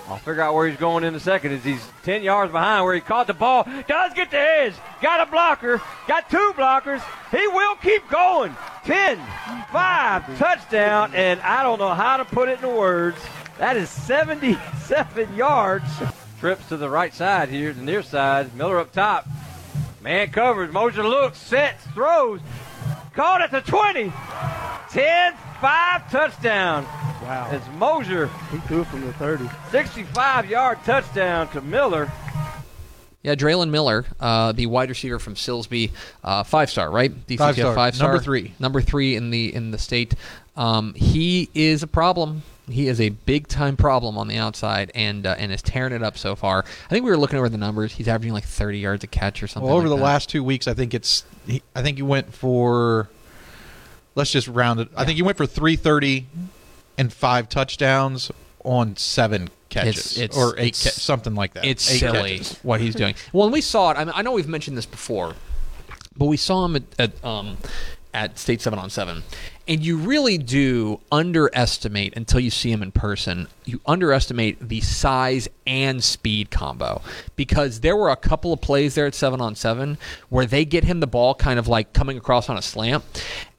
I'll 0.08 0.16
figure 0.16 0.40
out 0.40 0.54
where 0.54 0.66
he's 0.66 0.78
going 0.78 1.04
in 1.04 1.14
a 1.14 1.20
second. 1.20 1.52
Is 1.52 1.62
he's 1.62 1.86
10 2.04 2.22
yards 2.22 2.50
behind 2.50 2.84
where 2.84 2.94
he 2.94 3.00
caught 3.00 3.26
the 3.26 3.34
ball. 3.34 3.64
Does 3.86 4.14
get 4.14 4.30
the 4.30 4.38
edge. 4.38 4.72
Got 5.02 5.28
a 5.28 5.30
blocker. 5.30 5.82
Got 6.06 6.30
two 6.30 6.52
blockers. 6.56 7.02
He 7.30 7.46
will 7.46 7.76
keep 7.76 8.08
going. 8.08 8.56
10, 8.84 9.18
5, 9.70 10.38
touchdown. 10.38 11.12
And 11.14 11.40
I 11.40 11.62
don't 11.62 11.78
know 11.78 11.92
how 11.92 12.16
to 12.16 12.24
put 12.24 12.48
it 12.48 12.62
in 12.62 12.74
words. 12.74 13.18
That 13.58 13.76
is 13.76 13.90
77 13.90 15.34
yards. 15.34 15.84
Trips 16.40 16.66
to 16.68 16.78
the 16.78 16.88
right 16.88 17.12
side 17.12 17.50
here, 17.50 17.74
the 17.74 17.82
near 17.82 18.02
side. 18.02 18.54
Miller 18.56 18.78
up 18.78 18.92
top. 18.92 19.26
Man 20.00 20.30
covers. 20.30 20.72
Motion 20.72 21.06
looks, 21.06 21.36
sets, 21.36 21.84
throws. 21.88 22.40
Caught 23.14 23.42
at 23.42 23.50
the 23.50 23.60
20. 23.60 24.10
10, 24.90 25.34
5, 25.60 26.10
touchdown. 26.10 26.86
Wow. 27.28 27.50
It's 27.52 27.66
Mosier. 27.76 28.26
He 28.50 28.56
threw 28.60 28.80
it 28.80 28.86
from 28.86 29.02
the 29.02 29.12
30. 29.12 29.50
65 29.70 30.48
yard 30.48 30.78
touchdown 30.84 31.46
to 31.50 31.60
Miller. 31.60 32.10
yeah 33.22 33.34
Dre'lon 33.34 33.68
Miller, 33.68 34.06
uh, 34.18 34.52
the 34.52 34.64
wide 34.64 34.88
receiver 34.88 35.18
from 35.18 35.34
Silsbee, 35.34 35.90
uh, 36.24 36.42
five 36.42 36.70
star, 36.70 36.90
right? 36.90 37.12
DCTF 37.26 37.36
Five-star. 37.38 37.74
five 37.74 37.94
star, 37.94 38.08
Number 38.08 38.22
three. 38.22 38.54
number 38.58 38.80
three 38.80 39.14
in 39.14 39.28
the 39.30 39.54
in 39.54 39.72
the 39.72 39.78
state. 39.78 40.14
Um, 40.56 40.94
he 40.94 41.50
is 41.54 41.82
a 41.82 41.86
problem. 41.86 42.42
He 42.66 42.88
is 42.88 42.98
a 42.98 43.10
big 43.10 43.46
time 43.46 43.76
problem 43.76 44.16
on 44.16 44.26
the 44.28 44.38
outside, 44.38 44.90
and 44.94 45.26
uh, 45.26 45.34
and 45.38 45.52
is 45.52 45.60
tearing 45.60 45.92
it 45.92 46.02
up 46.02 46.16
so 46.16 46.34
far. 46.34 46.64
I 46.86 46.88
think 46.88 47.04
we 47.04 47.10
were 47.10 47.18
looking 47.18 47.38
over 47.38 47.50
the 47.50 47.58
numbers. 47.58 47.92
He's 47.92 48.08
averaging 48.08 48.32
like 48.32 48.44
30 48.44 48.78
yards 48.78 49.04
a 49.04 49.06
catch 49.06 49.42
or 49.42 49.48
something. 49.48 49.68
Well, 49.68 49.76
over 49.76 49.86
like 49.88 49.96
the 49.96 50.00
that. 50.00 50.02
last 50.10 50.28
two 50.30 50.42
weeks, 50.42 50.66
I 50.66 50.72
think 50.72 50.94
it's. 50.94 51.24
He, 51.46 51.62
I 51.74 51.82
think 51.82 51.98
he 51.98 52.02
went 52.02 52.32
for. 52.32 53.10
Let's 54.14 54.32
just 54.32 54.48
round 54.48 54.80
it. 54.80 54.88
I 54.96 55.04
think 55.04 55.16
he 55.16 55.22
went 55.22 55.36
for 55.36 55.46
three 55.46 55.76
thirty, 55.76 56.26
and 56.98 57.12
five 57.12 57.48
touchdowns 57.48 58.30
on 58.64 58.96
seven 58.96 59.48
catches, 59.70 60.12
It's- 60.16 60.18
it's- 60.18 60.36
or 60.38 60.54
eight, 60.58 60.74
ca- 60.82 60.90
something 60.90 61.34
like 61.34 61.54
that. 61.54 61.64
It's 61.64 61.90
Eight 61.90 61.98
silly 62.00 62.38
catches. 62.38 62.58
what 62.62 62.80
he's 62.80 62.94
doing. 62.94 63.14
Well, 63.32 63.44
and 63.46 63.52
we 63.52 63.60
saw 63.60 63.90
it. 63.92 63.96
I, 63.96 64.04
mean, 64.04 64.12
I 64.16 64.22
know 64.22 64.32
we've 64.32 64.48
mentioned 64.48 64.76
this 64.76 64.86
before, 64.86 65.34
but 66.16 66.26
we 66.26 66.36
saw 66.36 66.64
him 66.64 66.76
at, 66.76 66.82
at 66.98 67.24
um 67.24 67.56
at 68.14 68.38
State 68.38 68.60
Seven 68.62 68.78
on 68.78 68.88
Seven, 68.88 69.22
and 69.68 69.84
you 69.84 69.98
really 69.98 70.38
do 70.38 70.98
underestimate 71.12 72.16
until 72.16 72.40
you 72.40 72.50
see 72.50 72.72
him 72.72 72.82
in 72.82 72.90
person. 72.90 73.46
You 73.66 73.80
underestimate 73.86 74.66
the 74.70 74.80
size 74.80 75.46
and 75.66 76.02
speed 76.02 76.50
combo 76.50 77.02
because 77.36 77.80
there 77.80 77.94
were 77.94 78.08
a 78.08 78.16
couple 78.16 78.52
of 78.52 78.62
plays 78.62 78.94
there 78.94 79.06
at 79.06 79.14
Seven 79.14 79.42
on 79.42 79.54
Seven 79.54 79.98
where 80.30 80.46
they 80.46 80.64
get 80.64 80.84
him 80.84 81.00
the 81.00 81.06
ball 81.06 81.34
kind 81.34 81.58
of 81.58 81.68
like 81.68 81.92
coming 81.92 82.16
across 82.16 82.48
on 82.48 82.56
a 82.56 82.62
slant. 82.62 83.04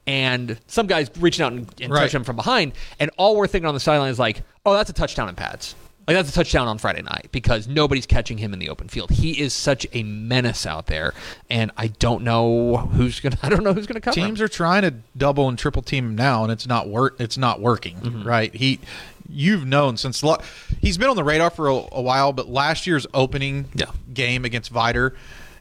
And 0.06 0.58
some 0.66 0.86
guys 0.86 1.10
reaching 1.18 1.44
out 1.44 1.52
and, 1.52 1.72
and 1.80 1.92
Right. 1.92 2.00
touching 2.02 2.20
him 2.20 2.24
from 2.24 2.36
behind, 2.36 2.72
and 2.98 3.10
all 3.16 3.36
we're 3.36 3.46
thinking 3.46 3.68
on 3.68 3.74
the 3.74 3.80
sideline 3.80 4.10
is 4.10 4.18
like, 4.18 4.42
"Oh, 4.66 4.72
that's 4.74 4.90
a 4.90 4.94
touchdown 4.94 5.28
in 5.28 5.34
pads." 5.36 5.74
Like 6.08 6.16
that's 6.16 6.30
a 6.30 6.32
touchdown 6.32 6.66
on 6.66 6.78
Friday 6.78 7.02
night 7.02 7.28
because 7.30 7.68
nobody's 7.68 8.06
catching 8.06 8.38
him 8.38 8.52
in 8.52 8.58
the 8.58 8.68
open 8.70 8.88
field. 8.88 9.10
He 9.10 9.38
is 9.40 9.52
such 9.52 9.86
a 9.92 10.02
menace 10.02 10.66
out 10.66 10.86
there, 10.86 11.14
and 11.48 11.70
I 11.76 11.88
don't 11.88 12.24
know 12.24 12.78
who's 12.78 13.20
gonna. 13.20 13.36
I 13.42 13.48
don't 13.48 13.62
know 13.62 13.72
who's 13.74 13.86
gonna 13.86 14.00
cover 14.00 14.14
Teams 14.16 14.40
him. 14.40 14.44
are 14.46 14.48
trying 14.48 14.82
to 14.82 14.94
double 15.16 15.48
and 15.48 15.56
triple 15.56 15.82
team 15.82 16.06
him 16.06 16.16
now, 16.16 16.42
and 16.42 16.50
it's 16.50 16.66
not 16.66 16.88
work. 16.88 17.16
It's 17.20 17.38
not 17.38 17.60
working. 17.60 17.96
Mm-hmm. 17.98 18.26
Right? 18.26 18.52
He, 18.52 18.80
you've 19.28 19.64
known 19.66 19.96
since 19.98 20.24
lo- 20.24 20.38
he's 20.80 20.98
been 20.98 21.10
on 21.10 21.14
the 21.16 21.22
radar 21.22 21.50
for 21.50 21.68
a, 21.68 21.74
a 21.92 22.02
while, 22.02 22.32
but 22.32 22.48
last 22.48 22.88
year's 22.88 23.06
opening 23.14 23.66
Yeah. 23.76 23.90
game 24.12 24.44
against 24.44 24.72
Vidor, 24.72 25.14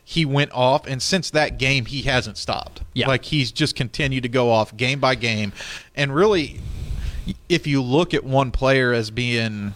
he 0.09 0.25
went 0.25 0.51
off, 0.53 0.87
and 0.87 1.03
since 1.03 1.29
that 1.29 1.59
game, 1.59 1.85
he 1.85 2.01
hasn't 2.01 2.35
stopped. 2.35 2.81
Yeah. 2.95 3.07
like 3.07 3.25
he's 3.25 3.51
just 3.51 3.75
continued 3.75 4.23
to 4.23 4.29
go 4.29 4.49
off 4.49 4.75
game 4.75 4.99
by 4.99 5.13
game, 5.13 5.53
and 5.93 6.15
really, 6.15 6.59
if 7.47 7.67
you 7.67 7.83
look 7.83 8.15
at 8.15 8.23
one 8.23 8.49
player 8.49 8.91
as 8.91 9.11
being, 9.11 9.75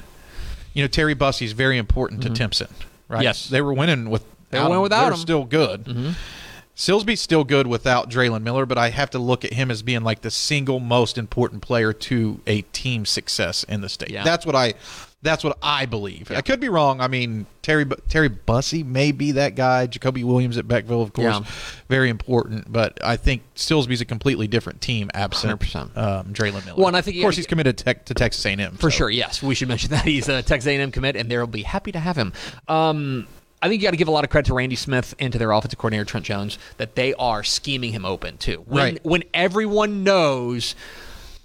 you 0.73 0.83
know, 0.83 0.87
Terry 0.87 1.13
Bussey 1.13 1.45
is 1.45 1.51
very 1.51 1.77
important 1.77 2.23
to 2.23 2.31
Timpson. 2.31 2.67
Right? 3.07 3.17
Mm-hmm. 3.17 3.23
Yes. 3.25 3.47
they 3.49 3.61
were 3.61 3.75
winning 3.75 4.09
with. 4.09 4.25
They 4.49 4.57
were 4.57 4.69
winning 4.69 4.81
without 4.81 5.05
him. 5.05 5.13
Mm-hmm. 5.13 5.21
Still 5.21 5.43
good. 5.43 6.15
Silsbee's 6.75 7.21
still 7.21 7.43
good 7.43 7.67
without 7.67 8.09
Dre'lon 8.09 8.41
Miller, 8.41 8.65
but 8.65 8.79
I 8.79 8.89
have 8.89 9.11
to 9.11 9.19
look 9.19 9.45
at 9.45 9.53
him 9.53 9.69
as 9.69 9.83
being 9.83 10.01
like 10.03 10.21
the 10.21 10.31
single 10.31 10.79
most 10.79 11.19
important 11.19 11.61
player 11.61 11.93
to 11.93 12.41
a 12.47 12.61
team 12.73 13.05
success 13.05 13.63
in 13.65 13.81
the 13.81 13.89
state. 13.89 14.09
Yeah. 14.09 14.23
That's 14.23 14.47
what 14.47 14.55
I 14.55 14.73
that's 15.23 15.43
what 15.43 15.57
I 15.63 15.85
believe. 15.87 16.29
I 16.31 16.41
could 16.41 16.59
be 16.59 16.69
wrong. 16.69 17.01
I 17.01 17.07
mean, 17.07 17.45
Terry 17.61 17.85
Terry 18.09 18.27
Bussey 18.29 18.83
may 18.83 19.11
be 19.11 19.31
that 19.31 19.55
guy. 19.55 19.87
Jacoby 19.87 20.23
Williams 20.23 20.57
at 20.57 20.67
Beckville, 20.67 21.01
of 21.01 21.13
course, 21.13 21.25
Yeah. 21.39 21.45
very 21.89 22.09
important. 22.09 22.71
But 22.71 22.99
I 23.03 23.15
think 23.15 23.41
Silsbee's 23.55 24.01
a 24.01 24.05
completely 24.05 24.47
different 24.47 24.81
team 24.81 25.09
absent 25.13 25.59
100%. 25.59 25.97
um, 25.97 26.33
Dre'lon 26.33 26.65
Miller. 26.65 26.77
Well, 26.77 26.87
and 26.87 26.97
I 26.97 27.01
think 27.01 27.17
of 27.17 27.21
course 27.23 27.37
he's 27.37 27.47
committed 27.47 27.77
to, 27.77 27.83
tech, 27.85 28.05
to 28.05 28.13
Texas 28.13 28.45
A&M 28.45 28.75
For 28.75 28.91
so. 28.91 28.97
sure, 28.97 29.09
yes. 29.09 29.41
We 29.41 29.55
should 29.55 29.69
mention 29.69 29.89
that 29.91 30.03
he's 30.05 30.27
a 30.29 30.41
Texas 30.43 30.67
A&M 30.67 30.91
commit, 30.91 31.15
and 31.15 31.31
they'll 31.31 31.47
be 31.47 31.63
happy 31.63 31.91
to 31.93 31.99
have 31.99 32.17
him. 32.17 32.33
Um, 32.67 33.25
I 33.61 33.69
think 33.69 33.81
you 33.81 33.87
got 33.87 33.91
to 33.91 33.97
give 33.97 34.09
a 34.09 34.11
lot 34.11 34.25
of 34.25 34.29
credit 34.29 34.47
to 34.47 34.53
Randy 34.53 34.75
Smith 34.75 35.15
and 35.19 35.31
to 35.31 35.39
their 35.39 35.51
offensive 35.53 35.79
coordinator 35.79 36.03
Trent 36.03 36.25
Jones 36.25 36.57
that 36.75 36.95
they 36.95 37.13
are 37.13 37.45
scheming 37.45 37.93
him 37.93 38.03
open 38.03 38.37
too. 38.37 38.61
When, 38.67 38.83
Right. 38.95 39.05
When 39.05 39.23
everyone 39.33 40.03
knows 40.03 40.75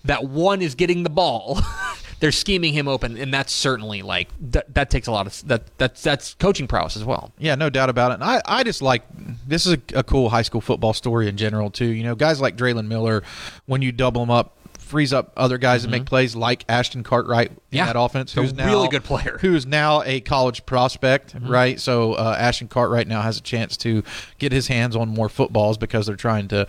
that 0.05 0.25
one 0.25 0.61
is 0.61 0.75
getting 0.75 1.05
the 1.05 1.11
ball, 1.11 1.61
they're 2.21 2.33
scheming 2.33 2.73
him 2.73 2.89
open, 2.89 3.17
and 3.17 3.33
that's 3.33 3.53
certainly 3.53 4.03
like 4.03 4.29
that. 4.51 4.75
That 4.75 4.91
takes 4.91 5.07
a 5.07 5.13
lot 5.13 5.27
of 5.27 5.47
that. 5.49 5.79
That's 5.79 6.03
that's 6.03 6.35
coaching 6.35 6.67
prowess 6.67 6.97
as 6.97 7.05
well. 7.05 7.33
Yeah, 7.39 7.55
no 7.55 7.71
doubt 7.71 7.91
about 7.91 8.11
it. 8.11 8.15
And 8.15 8.25
I, 8.25 8.43
I 8.45 8.63
just 8.65 8.83
like 8.83 9.03
this 9.47 9.67
is 9.67 9.75
a, 9.75 9.81
a 9.95 10.03
cool 10.03 10.29
high 10.31 10.43
school 10.43 10.61
football 10.61 10.93
story 10.93 11.29
in 11.29 11.37
general 11.37 11.71
too. 11.71 11.87
You 11.87 12.03
know, 12.05 12.15
guys 12.15 12.41
like 12.41 12.57
Dre'lon 12.57 12.87
Miller, 12.89 13.23
when 13.67 13.83
you 13.83 13.93
double 13.93 14.23
them 14.23 14.31
up, 14.31 14.57
frees 14.79 15.13
up 15.13 15.33
other 15.37 15.59
guys 15.59 15.83
to 15.83 15.89
make 15.89 16.07
plays 16.07 16.35
like 16.35 16.65
Ashton 16.69 17.03
Cartwright 17.05 17.51
Mm-hmm. 17.51 17.59
Yeah. 17.77 17.83
in 17.83 17.87
that 17.93 18.01
offense, 18.01 18.35
A 18.35 18.41
who's 18.41 18.55
now 18.55 18.65
really 18.67 18.89
good 18.89 19.05
player. 19.05 19.37
Mm-hmm. 19.37 19.47
who 19.47 19.55
is 19.55 19.67
now 19.67 20.03
a 20.03 20.21
college 20.21 20.65
prospect, 20.65 21.35
right? 21.43 21.79
So 21.79 22.15
uh, 22.15 22.35
Ashton 22.39 22.67
Cartwright 22.69 23.07
now 23.07 23.21
has 23.21 23.37
a 23.37 23.43
chance 23.43 23.77
to 23.79 24.03
get 24.39 24.51
his 24.53 24.69
hands 24.69 24.97
on 24.97 25.09
more 25.11 25.29
footballs 25.29 25.77
because 25.77 26.07
they're 26.07 26.17
trying 26.17 26.49
to 26.49 26.67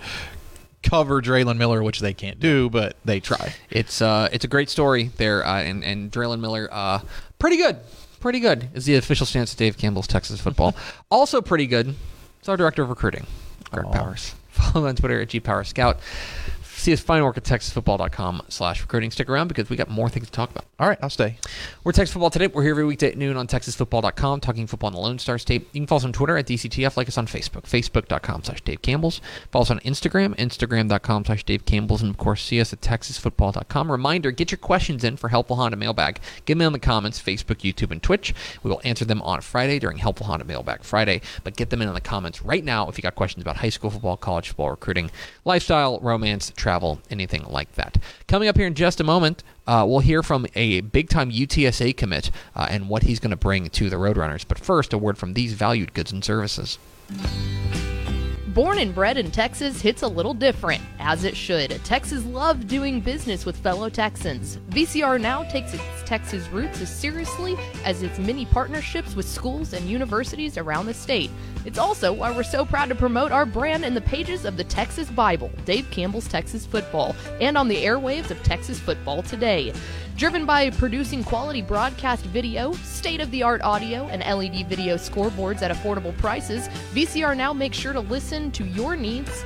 cover 0.83 1.21
Dre'lon 1.21 1.57
Miller, 1.57 1.83
which 1.83 1.99
they 1.99 2.13
can't 2.13 2.39
do, 2.39 2.69
but 2.69 2.95
they 3.05 3.19
try. 3.19 3.53
It's 3.69 4.01
uh, 4.01 4.29
it's 4.31 4.45
a 4.45 4.47
great 4.47 4.69
story 4.69 5.11
there, 5.17 5.45
uh, 5.45 5.61
and 5.61 5.83
and 5.83 6.11
Dre'lon 6.11 6.39
Miller, 6.39 6.69
uh, 6.71 6.99
pretty 7.37 7.57
good, 7.57 7.77
pretty 8.19 8.39
good 8.39 8.69
is 8.73 8.85
the 8.85 8.95
official 8.95 9.25
stance 9.25 9.51
of 9.51 9.57
Dave 9.57 9.77
Campbell's 9.77 10.07
Texas 10.07 10.39
football. 10.39 10.75
also 11.11 11.41
pretty 11.41 11.67
good. 11.67 11.95
It's 12.39 12.49
our 12.49 12.57
director 12.57 12.83
of 12.83 12.89
recruiting, 12.89 13.25
Greg 13.71 13.91
Powers. 13.91 14.35
Follow 14.49 14.85
him 14.85 14.89
on 14.89 14.95
Twitter 14.95 15.21
at 15.21 15.29
gpowerscout. 15.29 15.97
See 16.79 16.93
us 16.93 17.01
fine 17.01 17.21
work 17.25 17.35
at 17.35 17.43
texasfootball.com 17.43 18.43
slash 18.47 18.79
recruiting. 18.81 19.11
Stick 19.11 19.29
around 19.29 19.49
because 19.49 19.69
we 19.69 19.75
got 19.75 19.89
more 19.89 20.07
things 20.07 20.27
to 20.27 20.31
talk 20.31 20.49
about. 20.49 20.63
All 20.79 20.87
right, 20.87 20.97
I'll 21.01 21.09
stay. 21.09 21.35
We're 21.83 21.91
Texas 21.91 22.13
Football 22.13 22.29
Today. 22.29 22.47
We're 22.47 22.63
here 22.63 22.71
every 22.71 22.85
weekday 22.85 23.09
at 23.09 23.17
noon 23.17 23.35
on 23.35 23.47
TexasFootball.com, 23.47 24.39
talking 24.39 24.65
football 24.65 24.87
in 24.87 24.93
the 24.93 25.01
Lone 25.01 25.19
Star 25.19 25.37
State. 25.37 25.67
You 25.73 25.81
can 25.81 25.87
follow 25.87 25.97
us 25.97 26.05
on 26.05 26.13
Twitter 26.13 26.37
at 26.37 26.47
DCTF, 26.47 26.95
like 26.95 27.09
us 27.09 27.17
on 27.17 27.27
Facebook, 27.27 27.63
Facebook.com 27.63 28.45
slash 28.45 28.61
Dave 28.61 28.81
Campbell's. 28.81 29.19
Follow 29.51 29.63
us 29.63 29.71
on 29.71 29.81
Instagram, 29.81 30.37
Instagram.com 30.37 31.25
slash 31.25 31.43
Dave 31.43 31.65
Campbell's, 31.65 32.01
and 32.01 32.11
of 32.11 32.17
course, 32.17 32.45
see 32.45 32.61
us 32.61 32.71
at 32.71 32.79
TexasFootball.com. 32.79 33.91
Reminder, 33.91 34.31
get 34.31 34.51
your 34.51 34.57
questions 34.57 35.03
in 35.03 35.17
for 35.17 35.27
Helpful 35.27 35.57
Honda 35.57 35.75
Mailbag. 35.75 36.21
Give 36.45 36.57
them 36.57 36.67
in 36.67 36.71
the 36.71 36.79
comments, 36.79 37.21
Facebook, 37.21 37.57
YouTube, 37.57 37.91
and 37.91 38.01
Twitch. 38.01 38.33
We 38.63 38.69
will 38.69 38.79
answer 38.85 39.03
them 39.03 39.21
on 39.23 39.41
Friday 39.41 39.79
during 39.79 39.97
Helpful 39.97 40.27
Honda 40.27 40.45
Mailbag 40.45 40.83
Friday, 40.83 41.19
but 41.43 41.57
get 41.57 41.71
them 41.71 41.81
in 41.81 41.89
in 41.89 41.93
the 41.93 41.99
comments 41.99 42.41
right 42.41 42.63
now 42.63 42.87
if 42.87 42.97
you 42.97 43.01
got 43.01 43.15
questions 43.15 43.41
about 43.41 43.57
high 43.57 43.67
school 43.67 43.89
football, 43.89 44.15
college 44.15 44.47
football, 44.47 44.69
recruiting, 44.69 45.11
lifestyle, 45.43 45.99
romance, 45.99 46.53
travel, 46.55 46.68
anything 47.09 47.45
like 47.49 47.73
that. 47.73 47.97
Coming 48.27 48.47
up 48.47 48.57
here 48.57 48.67
in 48.67 48.75
just 48.75 48.99
a 48.99 49.03
moment, 49.03 49.43
uh, 49.67 49.85
we'll 49.87 49.99
hear 49.99 50.23
from 50.23 50.47
a 50.55 50.81
big 50.81 51.09
time 51.09 51.31
UTSA 51.31 51.95
commit 51.97 52.31
uh, 52.55 52.67
and 52.69 52.89
what 52.89 53.03
he's 53.03 53.19
going 53.19 53.31
to 53.31 53.37
bring 53.37 53.69
to 53.69 53.89
the 53.89 53.97
Roadrunners. 53.97 54.45
But 54.47 54.59
first, 54.59 54.93
a 54.93 54.97
word 54.97 55.17
from 55.17 55.33
these 55.33 55.53
valued 55.53 55.93
goods 55.93 56.11
and 56.11 56.23
services. 56.23 56.77
Born 58.59 58.79
and 58.79 58.93
bred 58.93 59.17
in 59.17 59.31
Texas 59.31 59.79
hits 59.79 60.01
a 60.01 60.07
little 60.09 60.33
different, 60.33 60.83
as 60.99 61.23
it 61.23 61.37
should. 61.37 61.69
Texas 61.85 62.25
love 62.25 62.67
doing 62.67 62.99
business 62.99 63.45
with 63.45 63.55
fellow 63.55 63.87
Texans. 63.87 64.57
VCR 64.71 65.17
now 65.21 65.43
takes 65.43 65.73
its 65.73 65.81
Texas 66.03 66.45
roots 66.49 66.81
as 66.81 66.93
seriously 66.93 67.55
as 67.85 68.03
its 68.03 68.19
many 68.19 68.45
partnerships 68.45 69.15
with 69.15 69.25
schools 69.25 69.71
and 69.71 69.85
universities 69.85 70.57
around 70.57 70.87
the 70.87 70.93
state. 70.93 71.31
It's 71.63 71.79
also 71.79 72.11
why 72.11 72.31
we're 72.35 72.43
so 72.43 72.65
proud 72.65 72.89
to 72.89 72.95
promote 72.95 73.31
our 73.31 73.45
brand 73.45 73.85
in 73.85 73.93
the 73.93 74.01
pages 74.01 74.43
of 74.43 74.57
the 74.57 74.65
Texas 74.65 75.09
Bible, 75.09 75.49
Dave 75.63 75.89
Campbell's 75.89 76.27
Texas 76.27 76.65
Football, 76.65 77.15
and 77.39 77.57
on 77.57 77.69
the 77.69 77.85
airwaves 77.85 78.29
of 78.29 78.43
Texas 78.43 78.77
Football 78.77 79.23
Today. 79.23 79.71
Driven 80.19 80.45
by 80.45 80.69
producing 80.69 81.23
quality 81.23 81.61
broadcast 81.61 82.25
video, 82.25 82.73
state 82.73 83.21
of 83.21 83.31
the 83.31 83.41
art 83.41 83.61
audio, 83.61 84.09
and 84.09 84.21
LED 84.21 84.67
video 84.67 84.97
scoreboards 84.97 85.61
at 85.61 85.71
affordable 85.71 86.15
prices, 86.17 86.67
VCR 86.93 87.37
now 87.37 87.53
makes 87.53 87.77
sure 87.77 87.93
to 87.93 88.01
listen 88.01 88.51
to 88.51 88.65
your 88.65 88.97
needs 88.97 89.45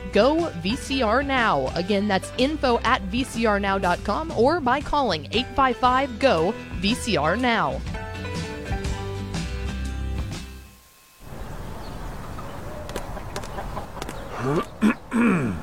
GO 0.13 0.49
VCR 0.63 1.25
Now. 1.25 1.71
Again, 1.75 2.07
that's 2.07 2.31
info 2.37 2.79
at 2.79 3.01
vcrnow.com 3.11 4.31
or 4.37 4.59
by 4.59 4.81
calling 4.81 5.25
855 5.31 6.19
GO 6.19 6.53
VCR 6.81 7.39
Now. 7.39 7.81
I 14.41 15.53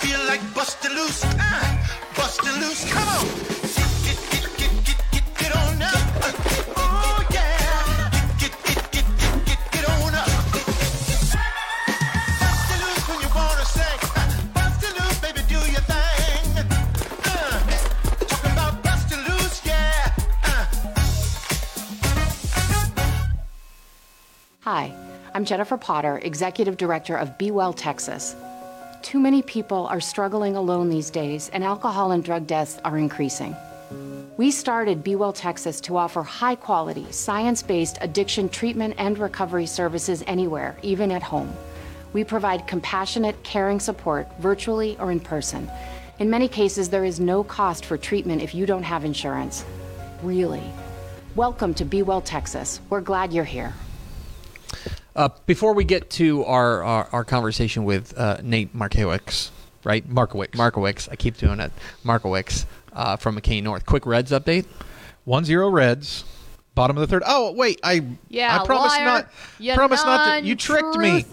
feel 0.00 0.24
like 0.26 0.40
busting 0.54 0.92
loose. 0.92 1.24
Uh, 1.24 1.86
busting 2.16 2.60
loose. 2.60 2.92
Come 2.92 3.08
on. 3.08 3.57
I'm 25.38 25.44
Jennifer 25.44 25.76
Potter, 25.76 26.18
Executive 26.24 26.76
Director 26.76 27.16
of 27.16 27.38
Be 27.38 27.52
Well 27.52 27.72
Texas. 27.72 28.34
Too 29.02 29.20
many 29.20 29.40
people 29.40 29.86
are 29.86 30.00
struggling 30.00 30.56
alone 30.56 30.90
these 30.90 31.10
days, 31.10 31.48
and 31.50 31.62
alcohol 31.62 32.10
and 32.10 32.24
drug 32.24 32.48
deaths 32.48 32.80
are 32.84 32.98
increasing. 32.98 33.54
We 34.36 34.50
started 34.50 35.04
Be 35.04 35.14
Well 35.14 35.32
Texas 35.32 35.80
to 35.82 35.96
offer 35.96 36.24
high 36.24 36.56
quality, 36.56 37.06
science 37.12 37.62
based 37.62 37.98
addiction 38.00 38.48
treatment 38.48 38.96
and 38.98 39.16
recovery 39.16 39.66
services 39.66 40.24
anywhere, 40.26 40.76
even 40.82 41.12
at 41.12 41.22
home. 41.22 41.56
We 42.12 42.24
provide 42.24 42.66
compassionate, 42.66 43.40
caring 43.44 43.78
support 43.78 44.26
virtually 44.40 44.96
or 44.98 45.12
in 45.12 45.20
person. 45.20 45.70
In 46.18 46.28
many 46.28 46.48
cases, 46.48 46.88
there 46.88 47.04
is 47.04 47.20
no 47.20 47.44
cost 47.44 47.84
for 47.84 47.96
treatment 47.96 48.42
if 48.42 48.56
you 48.56 48.66
don't 48.66 48.82
have 48.82 49.04
insurance. 49.04 49.64
Really. 50.20 50.64
Welcome 51.36 51.74
to 51.74 51.84
Be 51.84 52.02
Well 52.02 52.22
Texas. 52.22 52.80
We're 52.90 53.02
glad 53.02 53.32
you're 53.32 53.44
here. 53.44 53.72
Uh, 55.18 55.28
before 55.46 55.74
we 55.74 55.82
get 55.82 56.08
to 56.10 56.44
our, 56.44 56.84
our, 56.84 57.08
our 57.10 57.24
conversation 57.24 57.82
with 57.84 58.16
uh, 58.16 58.36
Nate 58.40 58.72
Markiewicz, 58.72 59.50
right? 59.82 60.08
Markiewicz. 60.08 60.50
Markiewicz. 60.52 61.08
I 61.10 61.16
keep 61.16 61.36
doing 61.36 61.58
it. 61.58 61.72
Markiewicz 62.04 62.66
uh, 62.92 63.16
from 63.16 63.36
McKinney 63.36 63.64
North. 63.64 63.84
Quick 63.84 64.06
Reds 64.06 64.30
update. 64.30 64.64
1 65.24 65.44
0 65.44 65.70
Reds. 65.70 66.22
Bottom 66.76 66.96
of 66.96 67.00
the 67.00 67.08
third. 67.08 67.24
Oh 67.26 67.50
wait, 67.50 67.80
I 67.82 68.04
Yeah, 68.28 68.60
I 68.60 68.64
promise 68.64 68.92
liar. 68.92 69.04
not. 69.04 69.28
You 69.58 69.74
promise 69.74 70.04
not 70.04 70.38
to. 70.38 70.46
You 70.46 70.54
tricked 70.54 70.96
me. 70.96 71.24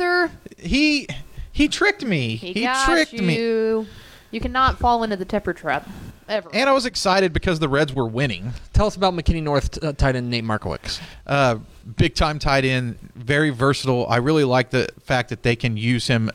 He 0.57 1.07
he 1.51 1.67
tricked 1.67 2.03
me. 2.03 2.35
He, 2.37 2.53
He, 2.53 2.61
got 2.63 2.85
tricked 2.87 3.13
me. 3.13 3.37
you. 3.37 3.85
You 4.31 4.39
cannot 4.39 4.79
fall 4.79 5.03
into 5.03 5.15
the 5.15 5.25
temper 5.25 5.53
trap 5.53 5.87
ever. 6.27 6.49
And 6.53 6.69
I 6.69 6.73
was 6.73 6.85
excited 6.85 7.33
because 7.33 7.59
the 7.59 7.69
Reds 7.69 7.93
were 7.93 8.07
winning. 8.07 8.53
Tell 8.73 8.87
us 8.87 8.95
about 8.95 9.13
McKinney 9.13 9.43
North 9.43 9.83
uh, 9.83 9.93
tight 9.93 10.15
end 10.15 10.29
Nate 10.29 10.43
Markiewicz. 10.43 10.99
Uh, 11.25 11.59
big 11.97 12.15
time 12.15 12.39
tight 12.39 12.65
end, 12.65 12.97
very 13.15 13.49
versatile. 13.49 14.07
I 14.07 14.17
really 14.17 14.43
like 14.43 14.69
the 14.69 14.89
fact 15.03 15.29
that 15.29 15.43
they 15.43 15.55
can 15.55 15.77
use 15.77 16.07
him 16.07 16.31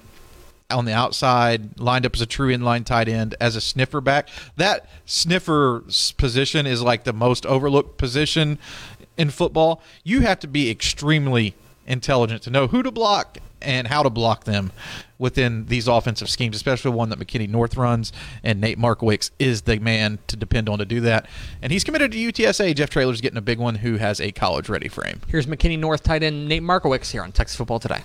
on 0.70 0.84
the 0.84 0.92
outside, 0.92 1.80
lined 1.80 2.06
up 2.06 2.14
as 2.14 2.20
a 2.20 2.26
true 2.26 2.54
inline 2.54 2.84
tight 2.84 3.08
end, 3.08 3.34
as 3.40 3.56
a 3.56 3.60
sniffer 3.60 4.00
back. 4.00 4.28
That 4.56 4.88
sniffer 5.04 5.84
position 6.16 6.66
is 6.66 6.82
like 6.82 7.04
the 7.04 7.12
most 7.12 7.44
overlooked 7.44 7.98
position 7.98 8.58
in 9.16 9.30
football. 9.30 9.82
You 10.04 10.20
have 10.20 10.38
to 10.40 10.46
be 10.46 10.70
extremely 10.70 11.54
intelligent 11.86 12.42
to 12.42 12.50
know 12.50 12.68
who 12.68 12.82
to 12.82 12.90
block 12.90 13.38
and 13.62 13.86
how 13.88 14.02
to 14.02 14.10
block 14.10 14.44
them 14.44 14.72
within 15.18 15.66
these 15.66 15.86
offensive 15.86 16.30
schemes, 16.30 16.56
especially 16.56 16.90
one 16.90 17.10
that 17.10 17.18
McKinney 17.18 17.48
North 17.48 17.76
runs, 17.76 18.12
and 18.42 18.60
Nate 18.60 18.78
Markiewicz 18.78 19.30
is 19.38 19.62
the 19.62 19.78
man 19.78 20.18
to 20.28 20.36
depend 20.36 20.68
on 20.68 20.78
to 20.78 20.84
do 20.84 21.00
that. 21.02 21.26
And 21.62 21.70
he's 21.70 21.84
committed 21.84 22.12
to 22.12 22.18
UTSA. 22.18 22.74
Jeff 22.74 22.90
Traylor's 22.90 23.20
getting 23.20 23.38
a 23.38 23.42
big 23.42 23.58
one 23.58 23.76
who 23.76 23.96
has 23.98 24.20
a 24.20 24.32
college 24.32 24.68
ready 24.68 24.88
frame. 24.88 25.20
Here's 25.28 25.46
McKinney 25.46 25.78
North 25.78 26.02
tight 26.02 26.22
end 26.22 26.48
Nate 26.48 26.62
Markiewicz 26.62 27.10
here 27.10 27.22
on 27.22 27.32
Texas 27.32 27.56
Football 27.56 27.80
Today. 27.80 28.02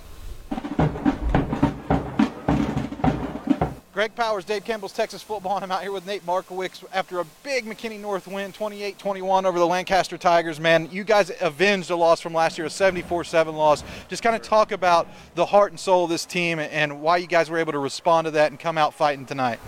Greg 3.96 4.14
Powers, 4.14 4.44
Dave 4.44 4.62
Campbell's 4.62 4.92
Texas 4.92 5.22
Football, 5.22 5.56
and 5.56 5.64
I'm 5.64 5.72
out 5.72 5.80
here 5.80 5.90
with 5.90 6.06
Nate 6.06 6.26
Markiewicz 6.26 6.84
after 6.92 7.18
a 7.20 7.24
big 7.42 7.64
McKinney 7.64 7.98
North 7.98 8.28
win, 8.28 8.52
28-21 8.52 9.46
over 9.46 9.58
the 9.58 9.66
Lancaster 9.66 10.18
Tigers. 10.18 10.60
Man, 10.60 10.90
you 10.92 11.02
guys 11.02 11.32
avenged 11.40 11.88
a 11.88 11.96
loss 11.96 12.20
from 12.20 12.34
last 12.34 12.58
year, 12.58 12.66
a 12.66 12.68
74-7 12.68 13.54
loss. 13.54 13.82
Just 14.08 14.22
kind 14.22 14.36
of 14.36 14.42
talk 14.42 14.70
about 14.70 15.08
the 15.34 15.46
heart 15.46 15.72
and 15.72 15.80
soul 15.80 16.04
of 16.04 16.10
this 16.10 16.26
team 16.26 16.58
and 16.58 17.00
why 17.00 17.16
you 17.16 17.26
guys 17.26 17.48
were 17.48 17.56
able 17.56 17.72
to 17.72 17.78
respond 17.78 18.26
to 18.26 18.32
that 18.32 18.50
and 18.50 18.60
come 18.60 18.76
out 18.76 18.92
fighting 18.92 19.24
tonight. 19.24 19.60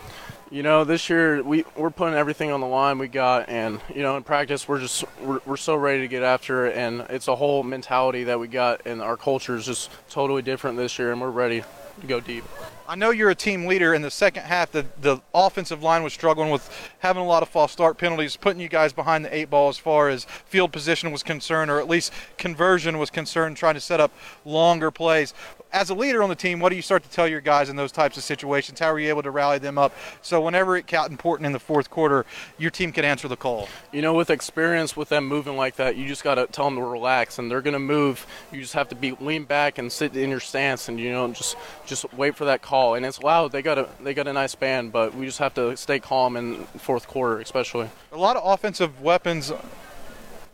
You 0.51 0.63
know, 0.63 0.85
this 0.85 1.09
year 1.09 1.43
we 1.43 1.65
we're 1.75 1.89
putting 1.89 2.15
everything 2.15 2.51
on 2.51 2.61
the 2.61 2.67
line 2.67 2.99
we 2.99 3.09
got, 3.09 3.49
and 3.49 3.81
you 3.95 4.03
know, 4.03 4.19
in 4.19 4.25
practice 4.25 4.69
we're 4.69 4.81
just 4.81 5.05
we're, 5.23 5.41
we're 5.47 5.57
so 5.57 5.75
ready 5.75 6.03
to 6.03 6.09
get 6.09 6.23
after 6.23 6.67
it, 6.67 6.77
and 6.77 7.01
it's 7.09 7.29
a 7.29 7.37
whole 7.37 7.63
mentality 7.63 8.25
that 8.25 8.39
we 8.39 8.47
got, 8.47 8.83
and 8.85 9.01
our 9.01 9.17
culture 9.17 9.57
is 9.57 9.65
just 9.65 9.91
totally 10.11 10.43
different 10.43 10.77
this 10.77 10.99
year, 10.99 11.13
and 11.13 11.21
we're 11.23 11.31
ready 11.31 11.65
to 12.03 12.07
go 12.07 12.21
deep. 12.21 12.45
I 12.91 12.95
know 12.95 13.11
you're 13.11 13.29
a 13.29 13.35
team 13.35 13.67
leader. 13.67 13.93
In 13.93 14.01
the 14.01 14.11
second 14.11 14.45
half, 14.45 14.73
the, 14.73 14.87
the 15.03 15.21
offensive 15.35 15.83
line 15.83 16.03
was 16.03 16.15
struggling 16.15 16.49
with 16.49 16.71
having 17.01 17.23
a 17.23 17.27
lot 17.27 17.43
of 17.43 17.51
false 17.51 17.71
start 17.71 17.99
penalties, 17.99 18.35
putting 18.35 18.63
you 18.63 18.69
guys 18.71 18.95
behind 18.95 19.27
the 19.27 19.37
eight 19.37 19.51
ball 19.51 19.69
as 19.69 19.77
far 19.77 20.09
as 20.09 20.25
field 20.47 20.73
position 20.73 21.13
was 21.13 21.23
concerned, 21.23 21.71
or 21.71 21.81
at 21.81 21.87
least 21.87 22.15
conversion 22.39 22.97
was 22.97 23.11
concerned, 23.11 23.59
trying 23.59 23.75
to 23.75 23.81
set 23.81 24.01
up 24.01 24.11
longer 24.47 24.91
plays. 24.91 25.35
As 25.71 25.91
a 25.91 25.95
leader 25.95 26.23
on 26.23 26.31
the 26.31 26.35
team, 26.35 26.61
what 26.61 26.71
do 26.71 26.77
you 26.77 26.83
start 26.83 27.03
to 27.03 27.11
tell 27.11 27.29
your 27.29 27.43
guys 27.43 27.69
in 27.69 27.77
those 27.77 27.93
types 27.93 28.17
of 28.17 28.23
situations? 28.23 28.81
How 28.81 28.91
are 28.91 28.99
you 28.99 29.11
able 29.11 29.23
to 29.23 29.31
rally 29.31 29.59
them 29.59 29.77
up 29.77 29.93
so 30.23 30.41
whenever 30.41 30.75
it 30.79 30.87
got 30.87 31.11
important 31.11 31.45
in 31.45 31.53
the 31.53 31.59
fourth 31.59 31.91
quarter, 31.91 32.25
your 32.57 32.71
team 32.71 32.91
could 32.91 33.05
answer 33.05 33.29
the 33.29 33.37
call? 33.37 33.69
You 33.93 34.01
know, 34.01 34.15
with 34.15 34.31
experience 34.31 34.97
with 34.97 35.11
them 35.11 35.27
moving 35.27 35.59
like 35.59 35.77
that, 35.77 35.97
you 35.97 36.09
just 36.09 36.25
got 36.25 36.37
to 36.37 36.47
tell 36.47 36.65
them 36.65 36.77
to 36.77 36.85
relax, 36.85 37.39
and 37.39 37.51
they're 37.51 37.61
gonna 37.61 37.79
move. 37.79 38.27
You 38.51 38.63
just 38.63 38.73
have 38.73 38.89
to 38.89 38.95
be 38.95 39.13
lean 39.21 39.45
back 39.45 39.77
and 39.77 39.93
sit 39.93 40.17
in 40.17 40.31
your 40.31 40.41
stance, 40.41 40.89
and 40.89 40.99
you 40.99 41.13
know, 41.13 41.29
just 41.35 41.55
just 41.85 42.11
wait 42.15 42.35
for 42.35 42.47
that 42.47 42.63
call 42.63 42.78
call, 42.79 42.95
and 42.95 43.05
it's 43.05 43.23
loud. 43.23 43.53
They 43.53 43.63
got 43.63 43.79
a 43.79 43.89
they 44.01 44.15
got 44.15 44.27
a 44.29 44.33
nice 44.33 44.55
band, 44.55 44.93
but 44.93 45.15
we 45.15 45.27
just 45.27 45.39
have 45.39 45.55
to 45.55 45.77
stay 45.77 45.99
calm 45.99 46.37
in 46.37 46.65
fourth 46.79 47.09
quarter, 47.09 47.41
especially. 47.41 47.91
A 48.13 48.17
lot 48.17 48.37
of 48.37 48.43
offensive 48.45 49.01
weapons, 49.01 49.53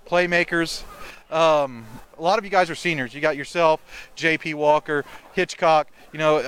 playmakers. 0.08 0.84
Um, 1.30 1.84
a 2.16 2.22
lot 2.22 2.38
of 2.38 2.44
you 2.44 2.50
guys 2.50 2.70
are 2.70 2.74
seniors. 2.74 3.12
You 3.14 3.20
got 3.20 3.36
yourself, 3.36 3.80
J.P. 4.14 4.54
Walker, 4.54 5.04
Hitchcock. 5.34 5.88
You 6.12 6.18
know, 6.18 6.38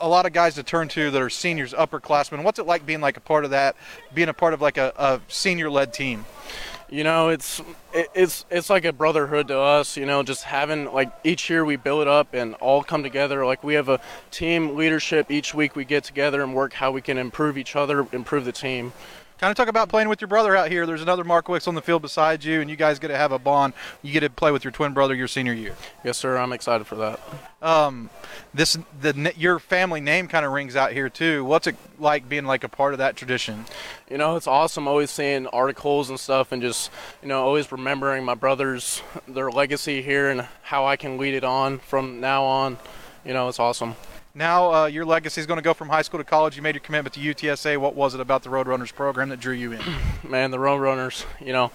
a- 0.00 0.08
lot 0.08 0.26
of 0.26 0.32
guys 0.32 0.54
to 0.54 0.62
turn 0.62 0.86
to 0.88 1.10
that 1.10 1.20
are 1.20 1.28
seniors, 1.30 1.74
upperclassmen. 1.74 2.44
What's 2.44 2.60
it 2.60 2.66
like 2.66 2.86
being 2.86 3.00
like 3.00 3.16
a 3.16 3.20
part 3.20 3.44
of 3.44 3.50
that? 3.50 3.74
Being 4.14 4.28
a 4.28 4.32
part 4.32 4.54
of 4.54 4.62
like 4.62 4.78
a, 4.78 4.92
a 4.96 5.20
senior-led 5.26 5.92
team. 5.92 6.24
You 6.90 7.04
know, 7.04 7.28
it's 7.28 7.60
it, 7.92 8.08
it's 8.14 8.46
it's 8.50 8.70
like 8.70 8.86
a 8.86 8.92
brotherhood 8.92 9.48
to 9.48 9.58
us. 9.58 9.96
You 9.96 10.06
know, 10.06 10.22
just 10.22 10.44
having 10.44 10.90
like 10.92 11.12
each 11.22 11.50
year 11.50 11.64
we 11.64 11.76
build 11.76 12.08
up 12.08 12.32
and 12.32 12.54
all 12.54 12.82
come 12.82 13.02
together. 13.02 13.44
Like 13.44 13.62
we 13.62 13.74
have 13.74 13.90
a 13.90 14.00
team 14.30 14.74
leadership 14.74 15.30
each 15.30 15.52
week. 15.52 15.76
We 15.76 15.84
get 15.84 16.04
together 16.04 16.42
and 16.42 16.54
work 16.54 16.72
how 16.72 16.90
we 16.90 17.02
can 17.02 17.18
improve 17.18 17.58
each 17.58 17.76
other, 17.76 18.06
improve 18.12 18.46
the 18.46 18.52
team. 18.52 18.92
Kind 19.38 19.52
of 19.52 19.56
talk 19.56 19.68
about 19.68 19.88
playing 19.88 20.08
with 20.08 20.20
your 20.20 20.26
brother 20.26 20.56
out 20.56 20.68
here. 20.68 20.84
There's 20.84 21.00
another 21.00 21.22
Markiewicz 21.22 21.68
on 21.68 21.76
the 21.76 21.80
field 21.80 22.02
beside 22.02 22.42
you, 22.42 22.60
and 22.60 22.68
you 22.68 22.74
guys 22.74 22.98
get 22.98 23.06
to 23.06 23.16
have 23.16 23.30
a 23.30 23.38
bond. 23.38 23.72
You 24.02 24.12
get 24.12 24.20
to 24.20 24.30
play 24.30 24.50
with 24.50 24.64
your 24.64 24.72
twin 24.72 24.92
brother 24.94 25.14
your 25.14 25.28
senior 25.28 25.52
year. 25.52 25.76
Yes, 26.04 26.18
sir. 26.18 26.36
I'm 26.36 26.52
excited 26.52 26.88
for 26.88 26.96
that. 26.96 27.20
Um, 27.62 28.10
this 28.52 28.76
the 29.00 29.32
your 29.36 29.60
family 29.60 30.00
name 30.00 30.26
kind 30.26 30.44
of 30.44 30.50
rings 30.50 30.74
out 30.74 30.92
here 30.92 31.08
too. 31.08 31.44
What's 31.44 31.68
it 31.68 31.76
like 32.00 32.28
being 32.28 32.46
like 32.46 32.64
a 32.64 32.68
part 32.68 32.94
of 32.94 32.98
that 32.98 33.14
tradition? 33.14 33.64
You 34.10 34.18
know, 34.18 34.34
it's 34.34 34.48
awesome 34.48 34.88
always 34.88 35.10
seeing 35.10 35.46
articles 35.46 36.10
and 36.10 36.18
stuff 36.18 36.50
and 36.50 36.60
just, 36.60 36.90
you 37.22 37.28
know, 37.28 37.44
always 37.44 37.70
remembering 37.70 38.24
my 38.24 38.34
brothers, 38.34 39.02
their 39.28 39.52
legacy 39.52 40.02
here 40.02 40.30
and 40.30 40.48
how 40.62 40.84
I 40.84 40.96
can 40.96 41.16
lead 41.16 41.34
it 41.34 41.44
on 41.44 41.78
from 41.78 42.18
now 42.18 42.42
on. 42.42 42.76
You 43.24 43.34
know, 43.34 43.46
it's 43.46 43.60
awesome. 43.60 43.94
Now 44.34 44.72
uh, 44.72 44.86
your 44.86 45.04
legacy 45.04 45.40
is 45.40 45.46
going 45.46 45.58
to 45.58 45.62
go 45.62 45.74
from 45.74 45.88
high 45.88 46.02
school 46.02 46.18
to 46.18 46.24
college. 46.24 46.56
You 46.56 46.62
made 46.62 46.74
your 46.74 46.82
commitment 46.82 47.14
to 47.14 47.20
UTSA. 47.20 47.78
What 47.78 47.94
was 47.94 48.14
it 48.14 48.20
about 48.20 48.42
the 48.42 48.50
Roadrunners 48.50 48.94
program 48.94 49.28
that 49.30 49.40
drew 49.40 49.54
you 49.54 49.72
in? 49.72 49.80
Man, 50.28 50.50
the 50.50 50.58
Roadrunners, 50.58 51.24
you 51.40 51.52
know, 51.52 51.72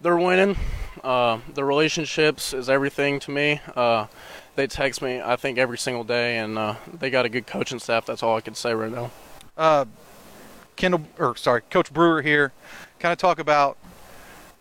they're 0.00 0.16
winning. 0.16 0.56
Uh, 1.02 1.38
the 1.54 1.64
relationships 1.64 2.52
is 2.52 2.68
everything 2.68 3.20
to 3.20 3.30
me. 3.30 3.60
Uh, 3.76 4.06
they 4.56 4.66
text 4.66 5.02
me, 5.02 5.20
I 5.20 5.36
think, 5.36 5.58
every 5.58 5.78
single 5.78 6.04
day, 6.04 6.38
and 6.38 6.58
uh, 6.58 6.74
they 6.92 7.10
got 7.10 7.24
a 7.24 7.28
good 7.28 7.46
coaching 7.46 7.78
staff. 7.78 8.06
That's 8.06 8.22
all 8.22 8.36
I 8.36 8.40
can 8.40 8.54
say 8.54 8.74
right 8.74 8.90
now. 8.90 9.10
Uh, 9.56 9.84
Kendall, 10.76 11.02
or 11.18 11.36
sorry, 11.36 11.62
Coach 11.70 11.92
Brewer 11.92 12.22
here. 12.22 12.52
Kind 12.98 13.12
of 13.12 13.18
talk 13.18 13.38
about 13.38 13.76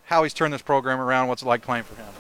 how 0.06 0.24
he's 0.24 0.34
turned 0.34 0.54
this 0.54 0.62
program 0.62 1.00
around. 1.00 1.28
What's 1.28 1.42
it 1.42 1.48
like 1.48 1.62
playing 1.62 1.84
for 1.84 1.96
him? 1.96 2.14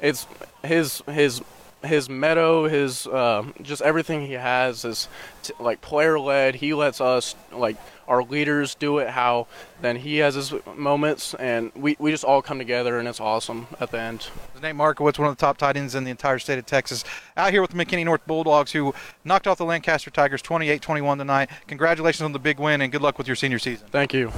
it's 0.00 0.26
his 0.64 1.02
his 1.08 1.42
his 1.84 2.08
meadow, 2.08 2.64
his 2.68 3.06
uh, 3.06 3.44
just 3.62 3.82
everything 3.82 4.26
he 4.26 4.32
has 4.34 4.84
is 4.84 5.08
t- 5.42 5.54
like 5.60 5.80
player 5.80 6.18
led. 6.18 6.56
He 6.56 6.74
lets 6.74 7.00
us 7.00 7.34
like 7.52 7.76
our 8.08 8.22
leaders 8.22 8.74
do 8.74 8.98
it 8.98 9.10
how 9.10 9.46
then 9.82 9.96
he 9.96 10.16
has 10.16 10.34
his 10.34 10.54
moments 10.74 11.34
and 11.34 11.70
we, 11.74 11.94
we 11.98 12.10
just 12.10 12.24
all 12.24 12.40
come 12.40 12.58
together 12.58 12.98
and 12.98 13.06
it's 13.06 13.20
awesome 13.20 13.66
at 13.80 13.90
the 13.90 14.00
end. 14.00 14.28
His 14.54 14.62
name 14.62 14.78
Markiewicz, 14.78 15.18
one 15.18 15.28
of 15.28 15.36
the 15.36 15.40
top 15.40 15.58
tight 15.58 15.76
ends 15.76 15.94
in 15.94 16.04
the 16.04 16.10
entire 16.10 16.38
state 16.38 16.58
of 16.58 16.64
Texas. 16.66 17.04
Out 17.36 17.52
here 17.52 17.60
with 17.60 17.70
the 17.70 17.76
McKinney 17.76 18.04
North 18.04 18.26
Bulldogs, 18.26 18.72
who 18.72 18.94
knocked 19.24 19.46
off 19.46 19.58
the 19.58 19.64
Lancaster 19.64 20.10
Tigers 20.10 20.42
28-21 20.42 21.18
tonight. 21.18 21.50
Congratulations 21.66 22.22
on 22.22 22.32
the 22.32 22.38
big 22.38 22.58
win, 22.58 22.80
and 22.80 22.90
good 22.90 23.02
luck 23.02 23.18
with 23.18 23.26
your 23.26 23.36
senior 23.36 23.58
season. 23.58 23.86
Thank 23.90 24.14
you. 24.14 24.30